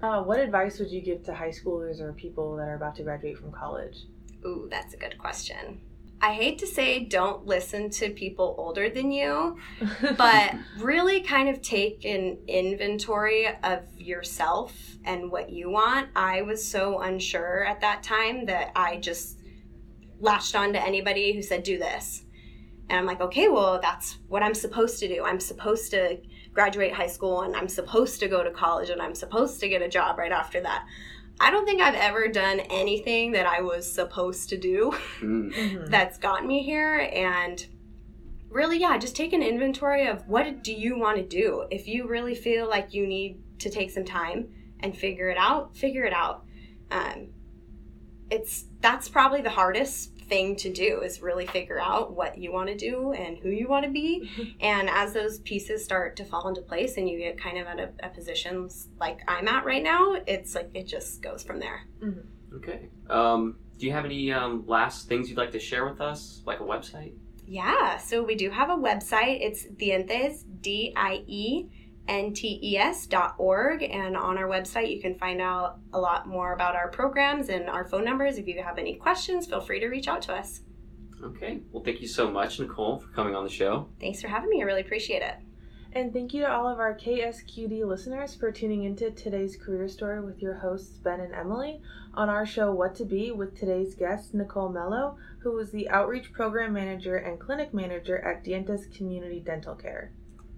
Uh, 0.00 0.22
what 0.22 0.38
advice 0.38 0.78
would 0.78 0.90
you 0.90 1.00
give 1.00 1.22
to 1.24 1.34
high 1.34 1.48
schoolers 1.50 2.00
or 2.00 2.12
people 2.12 2.54
that 2.56 2.68
are 2.68 2.74
about 2.74 2.94
to 2.96 3.02
graduate 3.02 3.38
from 3.38 3.50
college? 3.50 4.04
Ooh, 4.46 4.68
that's 4.70 4.94
a 4.94 4.96
good 4.96 5.18
question. 5.18 5.80
I 6.20 6.32
hate 6.32 6.58
to 6.60 6.66
say 6.66 7.00
don't 7.00 7.44
listen 7.44 7.90
to 7.90 8.08
people 8.10 8.54
older 8.56 8.88
than 8.88 9.10
you, 9.10 9.58
but 10.16 10.54
really 10.78 11.20
kind 11.20 11.48
of 11.48 11.60
take 11.60 12.04
an 12.04 12.38
inventory 12.48 13.46
of 13.62 13.82
yourself 13.98 14.96
and 15.04 15.30
what 15.30 15.50
you 15.50 15.70
want. 15.70 16.08
I 16.16 16.42
was 16.42 16.66
so 16.66 17.00
unsure 17.00 17.64
at 17.64 17.80
that 17.82 18.02
time 18.02 18.46
that 18.46 18.72
I 18.74 18.96
just 18.96 19.38
latched 20.18 20.54
on 20.54 20.72
to 20.72 20.82
anybody 20.82 21.34
who 21.34 21.42
said, 21.42 21.62
do 21.62 21.78
this. 21.78 22.24
And 22.88 22.98
I'm 22.98 23.06
like, 23.06 23.20
okay, 23.20 23.48
well, 23.48 23.78
that's 23.80 24.18
what 24.28 24.42
I'm 24.42 24.54
supposed 24.54 24.98
to 25.00 25.08
do. 25.08 25.24
I'm 25.24 25.40
supposed 25.40 25.90
to 25.90 26.18
graduate 26.52 26.94
high 26.94 27.08
school 27.08 27.42
and 27.42 27.56
I'm 27.56 27.68
supposed 27.68 28.20
to 28.20 28.28
go 28.28 28.42
to 28.42 28.50
college 28.50 28.90
and 28.90 29.02
I'm 29.02 29.14
supposed 29.14 29.60
to 29.60 29.68
get 29.68 29.82
a 29.82 29.88
job 29.88 30.18
right 30.18 30.32
after 30.32 30.60
that. 30.62 30.86
I 31.40 31.50
don't 31.50 31.64
think 31.66 31.82
I've 31.82 31.94
ever 31.94 32.28
done 32.28 32.60
anything 32.60 33.32
that 33.32 33.46
I 33.46 33.60
was 33.60 33.90
supposed 33.90 34.48
to 34.50 34.56
do 34.58 34.92
Mm. 35.20 35.52
Mhm. 35.52 35.90
that's 35.90 36.18
got 36.18 36.44
me 36.44 36.62
here 36.62 37.08
and 37.12 37.64
really 38.48 38.78
yeah 38.78 38.96
just 38.98 39.16
take 39.16 39.32
an 39.32 39.42
inventory 39.42 40.06
of 40.06 40.26
what 40.28 40.62
do 40.62 40.72
you 40.72 40.96
want 40.98 41.16
to 41.16 41.24
do 41.24 41.66
if 41.70 41.88
you 41.88 42.06
really 42.06 42.34
feel 42.34 42.68
like 42.68 42.94
you 42.94 43.06
need 43.06 43.40
to 43.58 43.68
take 43.70 43.90
some 43.90 44.04
time 44.04 44.48
and 44.80 44.96
figure 44.96 45.28
it 45.28 45.36
out 45.38 45.76
figure 45.76 46.04
it 46.04 46.12
out 46.12 46.44
um, 46.90 47.28
it's 48.30 48.64
that's 48.80 49.08
probably 49.08 49.40
the 49.42 49.50
hardest 49.50 50.12
thing 50.28 50.56
to 50.56 50.72
do 50.72 51.00
is 51.02 51.22
really 51.22 51.46
figure 51.46 51.80
out 51.80 52.14
what 52.14 52.38
you 52.38 52.52
want 52.52 52.68
to 52.68 52.76
do 52.76 53.12
and 53.12 53.38
who 53.38 53.48
you 53.48 53.68
want 53.68 53.84
to 53.84 53.90
be 53.90 54.56
and 54.60 54.88
as 54.90 55.12
those 55.12 55.38
pieces 55.40 55.84
start 55.84 56.16
to 56.16 56.24
fall 56.24 56.48
into 56.48 56.60
place 56.60 56.96
and 56.96 57.08
you 57.08 57.18
get 57.18 57.40
kind 57.40 57.58
of 57.58 57.66
at 57.66 57.78
a, 57.78 57.90
a 58.02 58.08
position 58.08 58.68
like 58.98 59.20
i'm 59.28 59.48
at 59.48 59.64
right 59.64 59.82
now 59.82 60.14
it's 60.26 60.54
like 60.54 60.70
it 60.74 60.86
just 60.86 61.22
goes 61.22 61.42
from 61.42 61.58
there 61.58 61.82
Okay. 62.56 62.88
Um, 63.10 63.56
do 63.78 63.86
you 63.86 63.92
have 63.92 64.04
any 64.04 64.32
um, 64.32 64.64
last 64.66 65.08
things 65.08 65.28
you'd 65.28 65.38
like 65.38 65.52
to 65.52 65.58
share 65.58 65.88
with 65.88 66.00
us, 66.00 66.42
like 66.46 66.60
a 66.60 66.64
website? 66.64 67.14
Yeah, 67.46 67.98
so 67.98 68.22
we 68.22 68.36
do 68.36 68.50
have 68.50 68.70
a 68.70 68.76
website. 68.76 69.38
It's 69.42 69.66
dientes, 69.66 70.44
D 70.60 70.92
I 70.96 71.24
E 71.26 71.68
N 72.08 72.32
T 72.32 72.58
E 72.62 72.76
S 72.76 73.06
dot 73.06 73.34
org. 73.38 73.82
And 73.82 74.16
on 74.16 74.38
our 74.38 74.48
website, 74.48 74.94
you 74.94 75.00
can 75.00 75.18
find 75.18 75.40
out 75.40 75.78
a 75.92 75.98
lot 75.98 76.26
more 76.26 76.52
about 76.52 76.76
our 76.76 76.88
programs 76.88 77.48
and 77.48 77.68
our 77.68 77.84
phone 77.84 78.04
numbers. 78.04 78.38
If 78.38 78.46
you 78.46 78.62
have 78.62 78.78
any 78.78 78.94
questions, 78.94 79.46
feel 79.46 79.60
free 79.60 79.80
to 79.80 79.88
reach 79.88 80.08
out 80.08 80.22
to 80.22 80.34
us. 80.34 80.60
Okay. 81.22 81.60
Well, 81.72 81.82
thank 81.82 82.00
you 82.00 82.08
so 82.08 82.30
much, 82.30 82.60
Nicole, 82.60 82.98
for 82.98 83.08
coming 83.08 83.34
on 83.34 83.44
the 83.44 83.50
show. 83.50 83.88
Thanks 84.00 84.20
for 84.20 84.28
having 84.28 84.50
me. 84.50 84.60
I 84.60 84.64
really 84.64 84.82
appreciate 84.82 85.22
it. 85.22 85.36
And 85.96 86.12
thank 86.12 86.34
you 86.34 86.42
to 86.42 86.50
all 86.50 86.68
of 86.68 86.80
our 86.80 86.92
KSQD 86.98 87.86
listeners 87.86 88.34
for 88.34 88.50
tuning 88.50 88.82
into 88.82 89.12
today's 89.12 89.56
career 89.56 89.86
story 89.86 90.20
with 90.24 90.42
your 90.42 90.54
hosts, 90.54 90.98
Ben 90.98 91.20
and 91.20 91.32
Emily, 91.32 91.80
on 92.14 92.28
our 92.28 92.44
show 92.44 92.72
What 92.72 92.96
to 92.96 93.04
Be 93.04 93.30
with 93.30 93.56
today's 93.56 93.94
guest, 93.94 94.34
Nicole 94.34 94.70
Mellow, 94.70 95.16
who 95.38 95.56
is 95.60 95.70
the 95.70 95.88
Outreach 95.88 96.32
Program 96.32 96.72
Manager 96.72 97.16
and 97.16 97.38
Clinic 97.38 97.72
Manager 97.72 98.18
at 98.18 98.44
Dientes 98.44 98.92
Community 98.96 99.38
Dental 99.38 99.76
Care. 99.76 100.12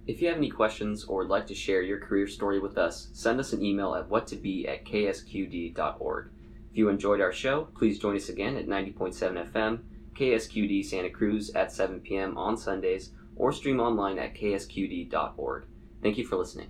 If 0.07 0.21
you 0.21 0.29
have 0.29 0.37
any 0.37 0.49
questions 0.49 1.03
or 1.03 1.17
would 1.17 1.27
like 1.27 1.47
to 1.47 1.55
share 1.55 1.81
your 1.81 1.99
career 1.99 2.27
story 2.27 2.59
with 2.59 2.77
us, 2.77 3.09
send 3.11 3.41
us 3.41 3.51
an 3.51 3.61
email 3.61 3.93
at 3.93 4.07
whattobe 4.07 4.65
at 4.67 4.85
ksqd.org. 4.85 6.29
If 6.71 6.77
you 6.77 6.87
enjoyed 6.87 7.19
our 7.19 7.33
show, 7.33 7.67
please 7.77 7.99
join 7.99 8.15
us 8.15 8.29
again 8.29 8.55
at 8.55 8.67
90.7 8.67 9.51
FM, 9.51 9.79
KSQD 10.15 10.85
Santa 10.85 11.09
Cruz 11.09 11.49
at 11.51 11.73
7 11.73 11.99
p.m. 11.99 12.37
on 12.37 12.55
Sundays, 12.55 13.11
or 13.35 13.51
stream 13.51 13.81
online 13.81 14.17
at 14.17 14.33
ksqd.org. 14.33 15.65
Thank 16.01 16.17
you 16.17 16.25
for 16.25 16.37
listening. 16.37 16.69